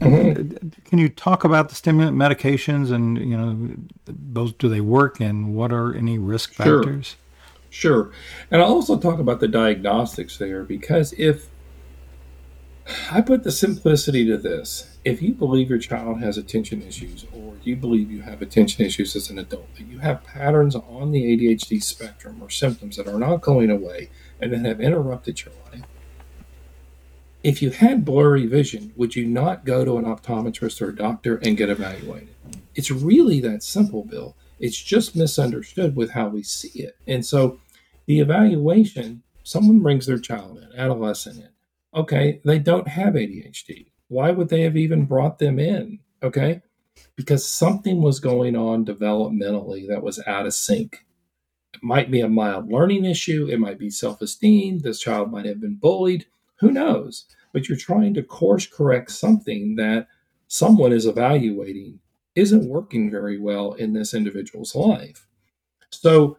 Mm-hmm. 0.00 0.68
Can 0.84 0.98
you 0.98 1.08
talk 1.08 1.44
about 1.44 1.68
the 1.68 1.74
stimulant 1.74 2.16
medications 2.16 2.90
and 2.90 3.18
you 3.18 3.36
know 3.36 3.76
those 4.06 4.52
do 4.54 4.68
they 4.68 4.80
work 4.80 5.20
and 5.20 5.54
what 5.54 5.72
are 5.72 5.94
any 5.94 6.18
risk 6.18 6.54
factors? 6.54 7.16
Sure. 7.70 8.06
sure. 8.08 8.12
And 8.50 8.60
I'll 8.60 8.72
also 8.72 8.98
talk 8.98 9.20
about 9.20 9.38
the 9.38 9.46
diagnostics 9.46 10.38
there 10.38 10.64
because 10.64 11.12
if 11.12 11.48
I 13.10 13.20
put 13.20 13.44
the 13.44 13.52
simplicity 13.52 14.26
to 14.26 14.36
this. 14.36 14.91
If 15.04 15.20
you 15.20 15.34
believe 15.34 15.68
your 15.68 15.80
child 15.80 16.20
has 16.20 16.38
attention 16.38 16.82
issues, 16.82 17.26
or 17.32 17.54
you 17.64 17.74
believe 17.74 18.10
you 18.10 18.22
have 18.22 18.40
attention 18.40 18.84
issues 18.84 19.16
as 19.16 19.30
an 19.30 19.38
adult, 19.38 19.74
that 19.74 19.86
you 19.86 19.98
have 19.98 20.22
patterns 20.22 20.76
on 20.76 21.10
the 21.10 21.24
ADHD 21.24 21.82
spectrum 21.82 22.38
or 22.40 22.50
symptoms 22.50 22.96
that 22.96 23.08
are 23.08 23.18
not 23.18 23.40
going 23.40 23.70
away 23.70 24.10
and 24.40 24.52
that 24.52 24.64
have 24.64 24.80
interrupted 24.80 25.44
your 25.44 25.54
life, 25.72 25.82
if 27.42 27.60
you 27.60 27.70
had 27.70 28.04
blurry 28.04 28.46
vision, 28.46 28.92
would 28.96 29.16
you 29.16 29.26
not 29.26 29.64
go 29.64 29.84
to 29.84 29.96
an 29.96 30.04
optometrist 30.04 30.80
or 30.80 30.90
a 30.90 30.96
doctor 30.96 31.38
and 31.38 31.56
get 31.56 31.68
evaluated? 31.68 32.28
It's 32.76 32.90
really 32.90 33.40
that 33.40 33.64
simple, 33.64 34.04
Bill. 34.04 34.36
It's 34.60 34.80
just 34.80 35.16
misunderstood 35.16 35.96
with 35.96 36.10
how 36.10 36.28
we 36.28 36.44
see 36.44 36.80
it. 36.80 36.96
And 37.08 37.26
so 37.26 37.58
the 38.06 38.20
evaluation, 38.20 39.24
someone 39.42 39.80
brings 39.80 40.06
their 40.06 40.18
child 40.18 40.58
in, 40.58 40.78
adolescent 40.78 41.38
in 41.38 41.48
Okay, 41.94 42.40
they 42.44 42.58
don't 42.58 42.88
have 42.88 43.14
ADHD. 43.14 43.86
Why 44.12 44.30
would 44.30 44.50
they 44.50 44.60
have 44.60 44.76
even 44.76 45.06
brought 45.06 45.38
them 45.38 45.58
in? 45.58 46.00
Okay, 46.22 46.60
because 47.16 47.48
something 47.48 48.02
was 48.02 48.20
going 48.20 48.54
on 48.54 48.84
developmentally 48.84 49.88
that 49.88 50.02
was 50.02 50.22
out 50.26 50.44
of 50.44 50.52
sync. 50.52 51.06
It 51.72 51.82
might 51.82 52.10
be 52.10 52.20
a 52.20 52.28
mild 52.28 52.70
learning 52.70 53.06
issue, 53.06 53.48
it 53.50 53.58
might 53.58 53.78
be 53.78 53.88
self 53.88 54.20
esteem, 54.20 54.80
this 54.80 55.00
child 55.00 55.32
might 55.32 55.46
have 55.46 55.62
been 55.62 55.76
bullied, 55.76 56.26
who 56.60 56.70
knows? 56.70 57.24
But 57.54 57.68
you're 57.68 57.78
trying 57.78 58.12
to 58.14 58.22
course 58.22 58.66
correct 58.66 59.10
something 59.10 59.76
that 59.76 60.08
someone 60.46 60.92
is 60.92 61.06
evaluating 61.06 61.98
isn't 62.34 62.68
working 62.68 63.10
very 63.10 63.38
well 63.38 63.72
in 63.72 63.94
this 63.94 64.12
individual's 64.12 64.74
life. 64.74 65.26
So, 65.90 66.36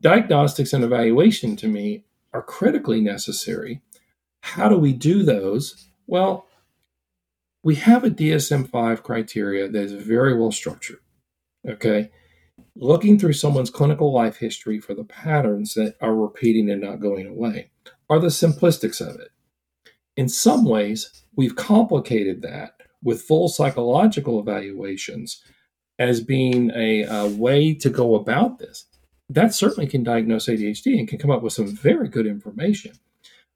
diagnostics 0.00 0.72
and 0.72 0.84
evaluation 0.84 1.56
to 1.56 1.68
me 1.68 2.04
are 2.32 2.42
critically 2.42 3.00
necessary 3.00 3.82
how 4.40 4.68
do 4.68 4.78
we 4.78 4.92
do 4.92 5.24
those? 5.24 5.88
Well, 6.06 6.47
we 7.62 7.74
have 7.76 8.04
a 8.04 8.10
DSM 8.10 8.68
5 8.68 9.02
criteria 9.02 9.68
that 9.68 9.82
is 9.82 9.92
very 9.92 10.38
well 10.38 10.52
structured. 10.52 11.00
Okay. 11.68 12.10
Looking 12.76 13.18
through 13.18 13.32
someone's 13.32 13.70
clinical 13.70 14.12
life 14.12 14.36
history 14.36 14.78
for 14.80 14.94
the 14.94 15.04
patterns 15.04 15.74
that 15.74 15.96
are 16.00 16.14
repeating 16.14 16.70
and 16.70 16.80
not 16.80 17.00
going 17.00 17.26
away 17.26 17.70
are 18.08 18.18
the 18.18 18.28
simplistics 18.28 19.00
of 19.00 19.20
it. 19.20 19.30
In 20.16 20.28
some 20.28 20.64
ways, 20.64 21.24
we've 21.36 21.56
complicated 21.56 22.42
that 22.42 22.74
with 23.02 23.22
full 23.22 23.48
psychological 23.48 24.40
evaluations 24.40 25.42
as 25.98 26.20
being 26.20 26.70
a, 26.74 27.02
a, 27.02 27.28
way 27.28 27.74
to 27.74 27.90
go 27.90 28.14
about 28.14 28.58
this. 28.58 28.86
That 29.28 29.54
certainly 29.54 29.88
can 29.88 30.04
diagnose 30.04 30.46
ADHD 30.46 30.98
and 30.98 31.08
can 31.08 31.18
come 31.18 31.30
up 31.30 31.42
with 31.42 31.52
some 31.52 31.74
very 31.74 32.08
good 32.08 32.26
information 32.26 32.92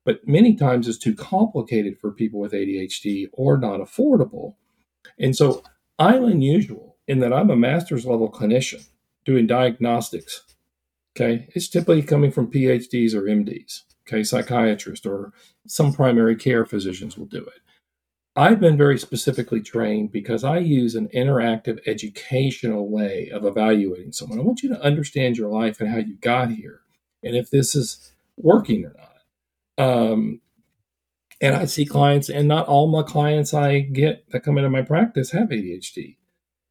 but 0.04 0.26
many 0.26 0.54
times 0.54 0.88
it's 0.88 0.98
too 0.98 1.14
complicated 1.14 1.98
for 1.98 2.10
people 2.10 2.40
with 2.40 2.52
ADHD 2.52 3.26
or 3.32 3.56
not 3.56 3.80
affordable. 3.80 4.56
And 5.18 5.36
so 5.36 5.62
I'm 5.98 6.24
unusual 6.24 6.96
in 7.06 7.20
that 7.20 7.32
I'm 7.32 7.50
a 7.50 7.56
master's 7.56 8.06
level 8.06 8.30
clinician 8.30 8.86
doing 9.24 9.46
diagnostics. 9.46 10.42
Okay. 11.16 11.46
It's 11.54 11.68
typically 11.68 12.02
coming 12.02 12.30
from 12.32 12.50
PhDs 12.50 13.14
or 13.14 13.22
MDs, 13.22 13.82
okay, 14.08 14.24
psychiatrists 14.24 15.04
or 15.04 15.32
some 15.66 15.92
primary 15.92 16.36
care 16.36 16.64
physicians 16.64 17.16
will 17.18 17.26
do 17.26 17.44
it. 17.44 17.60
I've 18.34 18.60
been 18.60 18.78
very 18.78 18.98
specifically 18.98 19.60
trained 19.60 20.10
because 20.10 20.42
I 20.42 20.58
use 20.58 20.94
an 20.94 21.08
interactive 21.08 21.80
educational 21.86 22.88
way 22.88 23.28
of 23.30 23.44
evaluating 23.44 24.12
someone. 24.12 24.38
I 24.38 24.42
want 24.42 24.62
you 24.62 24.70
to 24.70 24.80
understand 24.80 25.36
your 25.36 25.50
life 25.50 25.80
and 25.80 25.90
how 25.90 25.98
you 25.98 26.16
got 26.16 26.50
here 26.50 26.80
and 27.22 27.36
if 27.36 27.50
this 27.50 27.74
is 27.74 28.12
working 28.38 28.86
or 28.86 28.94
not. 28.96 29.11
Um, 29.78 30.40
and 31.40 31.56
I 31.56 31.64
see 31.64 31.84
clients, 31.84 32.28
and 32.28 32.46
not 32.46 32.68
all 32.68 32.86
my 32.86 33.02
clients 33.02 33.52
I 33.52 33.80
get 33.80 34.30
that 34.30 34.44
come 34.44 34.58
into 34.58 34.70
my 34.70 34.82
practice 34.82 35.32
have 35.32 35.48
ADHD. 35.48 36.16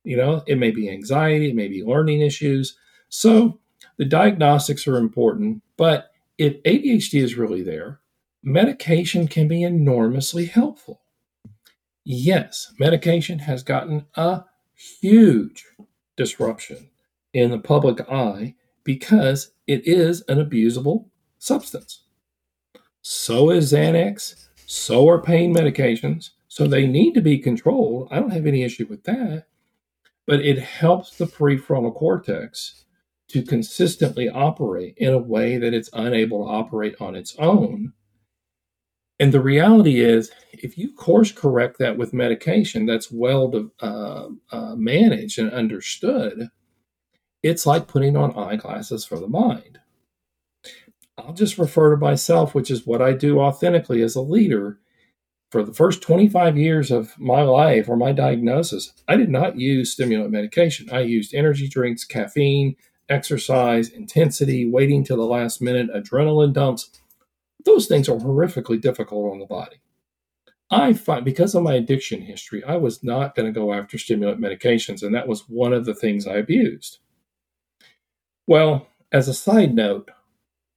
You 0.03 0.17
know, 0.17 0.43
it 0.47 0.57
may 0.57 0.71
be 0.71 0.89
anxiety, 0.89 1.49
it 1.49 1.55
may 1.55 1.67
be 1.67 1.83
learning 1.83 2.21
issues. 2.21 2.77
So 3.09 3.59
the 3.97 4.05
diagnostics 4.05 4.87
are 4.87 4.97
important, 4.97 5.61
but 5.77 6.11
if 6.37 6.61
ADHD 6.63 7.21
is 7.21 7.35
really 7.35 7.61
there, 7.61 7.99
medication 8.41 9.27
can 9.27 9.47
be 9.47 9.61
enormously 9.61 10.45
helpful. 10.45 11.01
Yes, 12.03 12.73
medication 12.79 13.39
has 13.39 13.61
gotten 13.63 14.05
a 14.15 14.45
huge 15.01 15.65
disruption 16.17 16.89
in 17.33 17.51
the 17.51 17.59
public 17.59 18.01
eye 18.09 18.55
because 18.83 19.51
it 19.67 19.85
is 19.85 20.23
an 20.27 20.37
abusable 20.43 21.09
substance. 21.37 22.00
So 23.01 23.49
is 23.49 23.71
Xanax. 23.71 24.47
So 24.65 25.07
are 25.09 25.21
pain 25.21 25.53
medications. 25.55 26.31
So 26.47 26.67
they 26.67 26.85
need 26.85 27.13
to 27.13 27.21
be 27.21 27.37
controlled. 27.37 28.09
I 28.11 28.19
don't 28.19 28.31
have 28.31 28.45
any 28.45 28.63
issue 28.63 28.85
with 28.89 29.03
that. 29.03 29.45
But 30.27 30.41
it 30.41 30.59
helps 30.59 31.17
the 31.17 31.25
prefrontal 31.25 31.95
cortex 31.95 32.85
to 33.29 33.41
consistently 33.41 34.29
operate 34.29 34.93
in 34.97 35.13
a 35.13 35.17
way 35.17 35.57
that 35.57 35.73
it's 35.73 35.89
unable 35.93 36.45
to 36.45 36.51
operate 36.51 36.95
on 36.99 37.15
its 37.15 37.35
own. 37.39 37.93
And 39.19 39.31
the 39.31 39.39
reality 39.39 40.01
is, 40.01 40.31
if 40.51 40.77
you 40.77 40.93
course 40.93 41.31
correct 41.31 41.77
that 41.79 41.97
with 41.97 42.11
medication 42.11 42.85
that's 42.85 43.11
well 43.11 43.69
uh, 43.79 44.29
uh, 44.51 44.75
managed 44.75 45.39
and 45.39 45.51
understood, 45.51 46.49
it's 47.43 47.65
like 47.65 47.87
putting 47.87 48.17
on 48.17 48.37
eyeglasses 48.37 49.05
for 49.05 49.19
the 49.19 49.27
mind. 49.27 49.79
I'll 51.25 51.33
just 51.33 51.57
refer 51.57 51.91
to 51.91 51.97
myself, 51.97 52.53
which 52.53 52.71
is 52.71 52.85
what 52.85 53.01
I 53.01 53.13
do 53.13 53.39
authentically 53.39 54.01
as 54.01 54.15
a 54.15 54.21
leader. 54.21 54.79
For 55.51 55.63
the 55.63 55.73
first 55.73 56.01
25 56.01 56.57
years 56.57 56.91
of 56.91 57.17
my 57.19 57.41
life 57.41 57.89
or 57.89 57.97
my 57.97 58.13
diagnosis, 58.13 58.93
I 59.07 59.17
did 59.17 59.29
not 59.29 59.57
use 59.57 59.91
stimulant 59.91 60.31
medication. 60.31 60.89
I 60.91 61.01
used 61.01 61.33
energy 61.33 61.67
drinks, 61.67 62.05
caffeine, 62.05 62.75
exercise, 63.09 63.89
intensity, 63.89 64.69
waiting 64.69 65.03
till 65.03 65.17
the 65.17 65.23
last 65.23 65.61
minute, 65.61 65.89
adrenaline 65.93 66.53
dumps. 66.53 66.89
Those 67.65 67.87
things 67.87 68.07
are 68.07 68.17
horrifically 68.17 68.79
difficult 68.79 69.31
on 69.31 69.39
the 69.39 69.45
body. 69.45 69.81
I 70.69 70.93
find 70.93 71.25
because 71.25 71.53
of 71.53 71.63
my 71.63 71.73
addiction 71.73 72.21
history, 72.21 72.63
I 72.63 72.77
was 72.77 73.03
not 73.03 73.35
going 73.35 73.45
to 73.53 73.59
go 73.59 73.73
after 73.73 73.97
stimulant 73.97 74.39
medications, 74.39 75.03
and 75.03 75.13
that 75.13 75.27
was 75.27 75.49
one 75.49 75.73
of 75.73 75.83
the 75.83 75.93
things 75.93 76.25
I 76.25 76.35
abused. 76.35 76.99
Well, 78.47 78.87
as 79.11 79.27
a 79.27 79.33
side 79.33 79.75
note, 79.75 80.09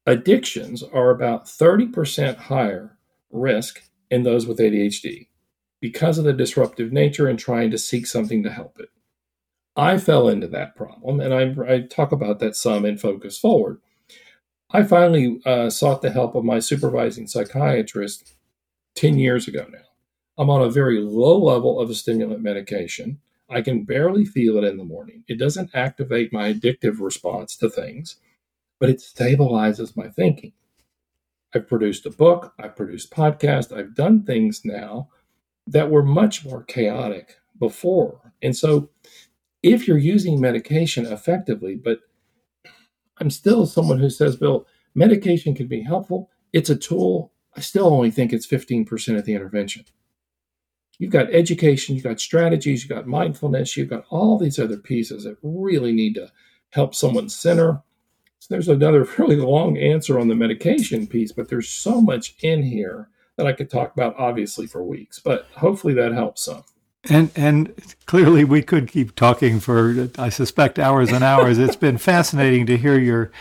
addictions 0.06 0.82
are 0.82 1.10
about 1.10 1.46
30% 1.46 2.36
higher 2.36 2.98
risk 3.30 3.82
in 4.10 4.22
those 4.22 4.46
with 4.46 4.58
ADHD 4.58 5.28
because 5.80 6.18
of 6.18 6.24
the 6.24 6.32
disruptive 6.32 6.92
nature 6.92 7.28
and 7.28 7.38
trying 7.38 7.70
to 7.70 7.78
seek 7.78 8.06
something 8.06 8.42
to 8.42 8.50
help 8.50 8.78
it. 8.78 8.88
I 9.76 9.98
fell 9.98 10.28
into 10.28 10.46
that 10.48 10.76
problem, 10.76 11.20
and 11.20 11.34
I, 11.34 11.74
I 11.74 11.80
talk 11.80 12.12
about 12.12 12.38
that 12.38 12.54
some 12.54 12.84
in 12.84 12.96
Focus 12.96 13.38
Forward. 13.38 13.80
I 14.70 14.82
finally 14.82 15.40
uh, 15.44 15.68
sought 15.70 16.00
the 16.02 16.10
help 16.10 16.34
of 16.34 16.44
my 16.44 16.58
supervising 16.58 17.26
psychiatrist 17.26 18.34
10 18.94 19.18
years 19.18 19.48
ago 19.48 19.66
now. 19.70 19.78
I'm 20.38 20.50
on 20.50 20.62
a 20.62 20.70
very 20.70 21.00
low 21.00 21.38
level 21.38 21.80
of 21.80 21.90
a 21.90 21.94
stimulant 21.94 22.42
medication. 22.42 23.20
I 23.50 23.60
can 23.60 23.84
barely 23.84 24.24
feel 24.24 24.56
it 24.56 24.64
in 24.64 24.78
the 24.78 24.84
morning. 24.84 25.24
It 25.28 25.38
doesn't 25.38 25.74
activate 25.74 26.32
my 26.32 26.52
addictive 26.52 27.00
response 27.00 27.56
to 27.58 27.68
things, 27.68 28.16
but 28.84 28.90
it 28.90 28.98
stabilizes 28.98 29.96
my 29.96 30.10
thinking. 30.10 30.52
I've 31.54 31.66
produced 31.66 32.04
a 32.04 32.10
book, 32.10 32.52
I've 32.58 32.76
produced 32.76 33.10
podcasts, 33.10 33.74
I've 33.74 33.94
done 33.94 34.24
things 34.24 34.60
now 34.62 35.08
that 35.66 35.90
were 35.90 36.02
much 36.02 36.44
more 36.44 36.64
chaotic 36.64 37.36
before. 37.58 38.34
And 38.42 38.54
so 38.54 38.90
if 39.62 39.88
you're 39.88 39.96
using 39.96 40.38
medication 40.38 41.06
effectively, 41.06 41.76
but 41.76 42.00
I'm 43.16 43.30
still 43.30 43.64
someone 43.64 44.00
who 44.00 44.10
says, 44.10 44.36
Bill, 44.36 44.66
medication 44.94 45.54
can 45.54 45.66
be 45.66 45.80
helpful. 45.80 46.28
It's 46.52 46.68
a 46.68 46.76
tool. 46.76 47.32
I 47.56 47.60
still 47.60 47.86
only 47.86 48.10
think 48.10 48.34
it's 48.34 48.46
15% 48.46 49.16
of 49.16 49.24
the 49.24 49.32
intervention. 49.32 49.86
You've 50.98 51.10
got 51.10 51.32
education, 51.32 51.94
you've 51.94 52.04
got 52.04 52.20
strategies, 52.20 52.82
you've 52.82 52.94
got 52.94 53.06
mindfulness, 53.06 53.78
you've 53.78 53.88
got 53.88 54.04
all 54.10 54.36
these 54.36 54.58
other 54.58 54.76
pieces 54.76 55.24
that 55.24 55.38
really 55.42 55.94
need 55.94 56.16
to 56.16 56.30
help 56.68 56.94
someone 56.94 57.30
center. 57.30 57.82
So 58.44 58.54
there's 58.54 58.68
another 58.68 59.08
really 59.18 59.36
long 59.36 59.78
answer 59.78 60.20
on 60.20 60.28
the 60.28 60.34
medication 60.34 61.06
piece, 61.06 61.32
but 61.32 61.48
there's 61.48 61.70
so 61.70 62.02
much 62.02 62.34
in 62.42 62.62
here 62.62 63.08
that 63.36 63.46
I 63.46 63.54
could 63.54 63.70
talk 63.70 63.94
about 63.94 64.14
obviously 64.18 64.66
for 64.66 64.84
weeks, 64.84 65.18
but 65.18 65.46
hopefully 65.56 65.94
that 65.94 66.12
helps 66.12 66.44
some. 66.44 66.62
And 67.08 67.30
and 67.34 67.74
clearly 68.04 68.44
we 68.44 68.60
could 68.60 68.88
keep 68.88 69.14
talking 69.14 69.60
for 69.60 70.10
I 70.18 70.28
suspect 70.28 70.78
hours 70.78 71.10
and 71.10 71.24
hours. 71.24 71.58
it's 71.58 71.76
been 71.76 71.96
fascinating 72.12 72.66
to 72.66 72.76
hear 72.76 72.98
your 72.98 73.32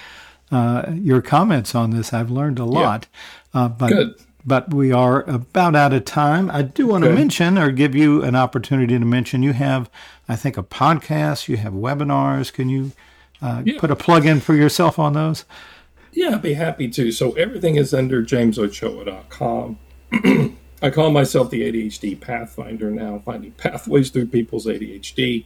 uh, 0.52 0.86
your 0.94 1.22
comments 1.22 1.76
on 1.76 1.90
this. 1.92 2.14
I've 2.14 2.32
learned 2.32 2.60
a 2.60 2.66
lot. 2.66 3.08
Yeah. 3.54 3.62
Uh, 3.62 3.68
but, 3.70 3.90
Good. 3.90 4.16
But 4.46 4.74
we 4.74 4.92
are 4.92 5.24
about 5.24 5.76
out 5.76 5.94
of 5.94 6.06
time. 6.06 6.50
I 6.52 6.62
do 6.62 6.88
want 6.88 7.04
to 7.06 7.14
mention 7.14 7.58
or 7.58 7.72
give 7.72 7.96
you 7.96 8.22
an 8.24 8.36
opportunity 8.36 9.00
to 9.00 9.06
mention 9.06 9.42
you 9.42 9.54
have, 9.54 9.90
I 10.28 10.36
think, 10.36 10.58
a 10.58 10.64
podcast, 10.64 11.48
you 11.48 11.56
have 11.58 11.72
webinars. 11.72 12.52
Can 12.52 12.68
you 12.68 12.92
uh, 13.44 13.62
yeah. 13.66 13.80
put 13.80 13.92
a 13.92 13.96
plug 13.96 14.26
in 14.26 14.40
for 14.40 14.56
yourself 14.56 14.98
on 14.98 15.14
those? 15.14 15.46
Yeah, 16.14 16.36
I'd 16.36 16.42
be 16.42 16.54
happy 16.54 16.88
to. 16.90 17.12
So 17.12 17.34
everything 17.34 17.76
is 17.76 17.94
under 17.94 18.24
jamesochoa.com. 18.24 19.80
I 20.82 20.90
call 20.90 21.12
myself 21.12 21.50
the 21.50 21.62
ADHD 21.62 22.20
Pathfinder 22.20 22.92
now, 22.92 23.22
finding 23.26 23.52
pathways 23.52 24.10
through 24.10 24.28
people's 24.28 24.66
ADHD. 24.66 25.46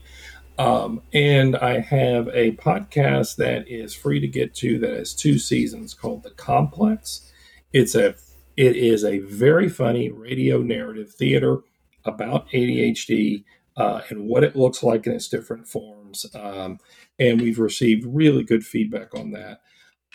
Um, 0.58 1.02
and 1.12 1.56
I 1.56 1.78
have 1.78 2.28
a 2.28 2.52
podcast 2.52 3.36
that 3.36 3.68
is 3.68 3.94
free 3.94 4.18
to 4.20 4.26
get 4.26 4.54
to 4.56 4.78
that 4.80 4.90
has 4.90 5.14
two 5.14 5.38
seasons 5.38 5.94
called 5.94 6.24
The 6.24 6.30
Complex. 6.30 7.32
It's 7.72 7.94
a 7.94 8.16
it 8.56 8.74
is 8.74 9.04
a 9.04 9.20
very 9.20 9.68
funny 9.68 10.10
radio 10.10 10.58
narrative 10.58 11.12
theater 11.12 11.60
about 12.04 12.48
ADHD 12.50 13.44
uh, 13.78 14.02
and 14.10 14.26
what 14.26 14.44
it 14.44 14.56
looks 14.56 14.82
like 14.82 15.06
in 15.06 15.12
its 15.12 15.28
different 15.28 15.68
forms. 15.68 16.26
Um, 16.34 16.80
and 17.18 17.40
we've 17.40 17.60
received 17.60 18.04
really 18.06 18.42
good 18.42 18.66
feedback 18.66 19.14
on 19.14 19.30
that. 19.30 19.60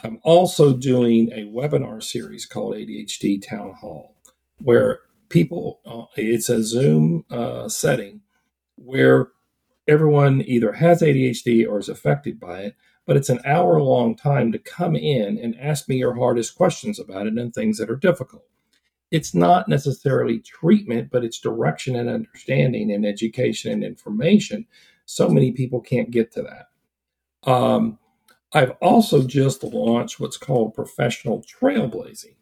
I'm 0.03 0.19
also 0.23 0.73
doing 0.73 1.31
a 1.31 1.45
webinar 1.45 2.03
series 2.03 2.45
called 2.45 2.75
ADHD 2.75 3.41
Town 3.41 3.73
Hall, 3.79 4.17
where 4.59 4.99
people, 5.29 5.79
uh, 5.85 6.05
it's 6.17 6.49
a 6.49 6.61
Zoom 6.61 7.25
uh, 7.31 7.69
setting 7.69 8.21
where 8.75 9.29
everyone 9.87 10.43
either 10.45 10.73
has 10.73 11.01
ADHD 11.01 11.67
or 11.67 11.79
is 11.79 11.89
affected 11.89 12.39
by 12.39 12.61
it, 12.61 12.75
but 13.05 13.15
it's 13.15 13.29
an 13.29 13.39
hour 13.45 13.81
long 13.81 14.15
time 14.15 14.51
to 14.51 14.59
come 14.59 14.95
in 14.95 15.37
and 15.37 15.57
ask 15.59 15.87
me 15.87 15.97
your 15.97 16.15
hardest 16.15 16.55
questions 16.55 16.99
about 16.99 17.27
it 17.27 17.33
and 17.37 17.53
things 17.53 17.77
that 17.77 17.89
are 17.89 17.95
difficult. 17.95 18.45
It's 19.13 19.33
not 19.33 19.69
necessarily 19.69 20.39
treatment, 20.39 21.11
but 21.11 21.23
it's 21.23 21.39
direction 21.39 21.95
and 21.95 22.09
understanding 22.09 22.91
and 22.91 23.05
education 23.05 23.71
and 23.71 23.83
information. 23.85 24.67
So 25.05 25.29
many 25.29 25.53
people 25.53 25.79
can't 25.79 26.11
get 26.11 26.33
to 26.33 26.43
that. 26.43 27.49
Um, 27.49 27.99
I've 28.53 28.71
also 28.81 29.25
just 29.25 29.63
launched 29.63 30.19
what's 30.19 30.37
called 30.37 30.73
professional 30.73 31.43
trailblazing 31.43 32.35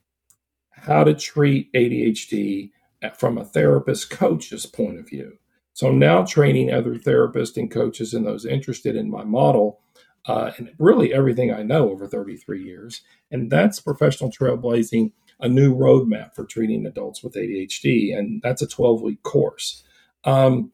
how 0.82 1.04
to 1.04 1.14
treat 1.14 1.72
ADHD 1.74 2.72
from 3.16 3.38
a 3.38 3.46
therapist 3.46 4.10
coach's 4.10 4.66
point 4.66 5.00
of 5.00 5.08
view. 5.08 5.38
So 5.74 5.88
I'm 5.88 6.00
now 6.00 6.26
training 6.26 6.72
other 6.72 6.96
therapists 6.96 7.58
and 7.58 7.72
coaches 7.72 8.14
and 8.14 8.26
those 8.26 8.46
interested 8.46 8.96
in 8.96 9.10
my 9.10 9.24
model 9.24 9.82
uh, 10.26 10.52
and 10.58 10.72
really 10.80 11.14
everything 11.14 11.54
I 11.54 11.64
know 11.64 11.90
over 11.90 12.08
33 12.08 12.64
years. 12.64 13.02
And 13.32 13.52
that's 13.52 13.80
professional 13.80 14.32
trailblazing, 14.32 15.14
a 15.42 15.50
new 15.50 15.76
roadmap 15.76 16.34
for 16.36 16.46
treating 16.46 16.86
adults 16.86 17.24
with 17.24 17.34
ADHD. 17.34 18.18
And 18.18 18.42
that's 18.42 18.62
a 18.62 18.68
12 18.68 19.02
week 19.02 19.24
course. 19.24 19.84
Um, 20.24 20.72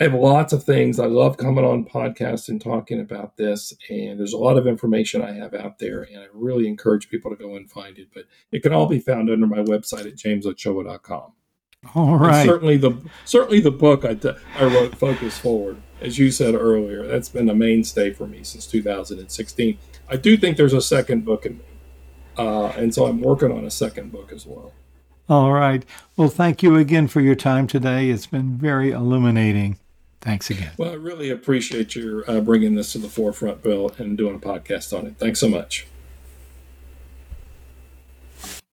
I 0.00 0.04
have 0.04 0.14
lots 0.14 0.54
of 0.54 0.64
things. 0.64 0.98
I 0.98 1.06
love 1.06 1.36
coming 1.36 1.64
on 1.64 1.84
podcasts 1.84 2.48
and 2.48 2.60
talking 2.60 3.00
about 3.00 3.36
this. 3.36 3.74
And 3.90 4.18
there's 4.18 4.32
a 4.32 4.38
lot 4.38 4.56
of 4.56 4.66
information 4.66 5.20
I 5.20 5.32
have 5.32 5.52
out 5.54 5.78
there. 5.78 6.02
And 6.02 6.18
I 6.18 6.26
really 6.32 6.66
encourage 6.66 7.10
people 7.10 7.30
to 7.30 7.36
go 7.36 7.54
and 7.54 7.70
find 7.70 7.98
it. 7.98 8.08
But 8.12 8.24
it 8.50 8.62
can 8.62 8.72
all 8.72 8.86
be 8.86 8.98
found 8.98 9.30
under 9.30 9.46
my 9.46 9.58
website 9.58 10.06
at 10.06 10.16
jamesochoa.com. 10.16 11.32
All 11.94 12.16
right. 12.16 12.40
And 12.40 12.48
certainly 12.48 12.76
the 12.76 12.92
certainly 13.24 13.60
the 13.60 13.70
book 13.70 14.04
I, 14.04 14.18
I 14.58 14.64
wrote, 14.64 14.96
Focus 14.96 15.38
Forward, 15.38 15.78
as 16.00 16.18
you 16.18 16.30
said 16.30 16.54
earlier, 16.54 17.06
that's 17.06 17.28
been 17.28 17.48
a 17.48 17.54
mainstay 17.54 18.12
for 18.12 18.26
me 18.26 18.42
since 18.42 18.66
2016. 18.66 19.78
I 20.08 20.16
do 20.16 20.36
think 20.36 20.56
there's 20.56 20.72
a 20.72 20.82
second 20.82 21.24
book 21.24 21.46
in 21.46 21.58
me. 21.58 21.64
Uh, 22.36 22.66
and 22.68 22.94
so 22.94 23.06
I'm 23.06 23.20
working 23.20 23.52
on 23.52 23.64
a 23.64 23.70
second 23.70 24.12
book 24.12 24.32
as 24.32 24.46
well. 24.46 24.72
All 25.28 25.52
right. 25.52 25.84
Well, 26.16 26.28
thank 26.28 26.62
you 26.62 26.76
again 26.76 27.06
for 27.06 27.20
your 27.20 27.36
time 27.36 27.66
today. 27.66 28.10
It's 28.10 28.26
been 28.26 28.56
very 28.56 28.90
illuminating. 28.90 29.78
Thanks 30.20 30.50
again. 30.50 30.72
Well, 30.76 30.90
I 30.90 30.94
really 30.94 31.30
appreciate 31.30 31.94
your 31.94 32.28
uh, 32.30 32.40
bringing 32.40 32.74
this 32.74 32.92
to 32.92 32.98
the 32.98 33.08
forefront, 33.08 33.62
Bill, 33.62 33.92
and 33.96 34.18
doing 34.18 34.34
a 34.34 34.38
podcast 34.38 34.96
on 34.96 35.06
it. 35.06 35.14
Thanks 35.18 35.38
so 35.40 35.48
much. 35.48 35.86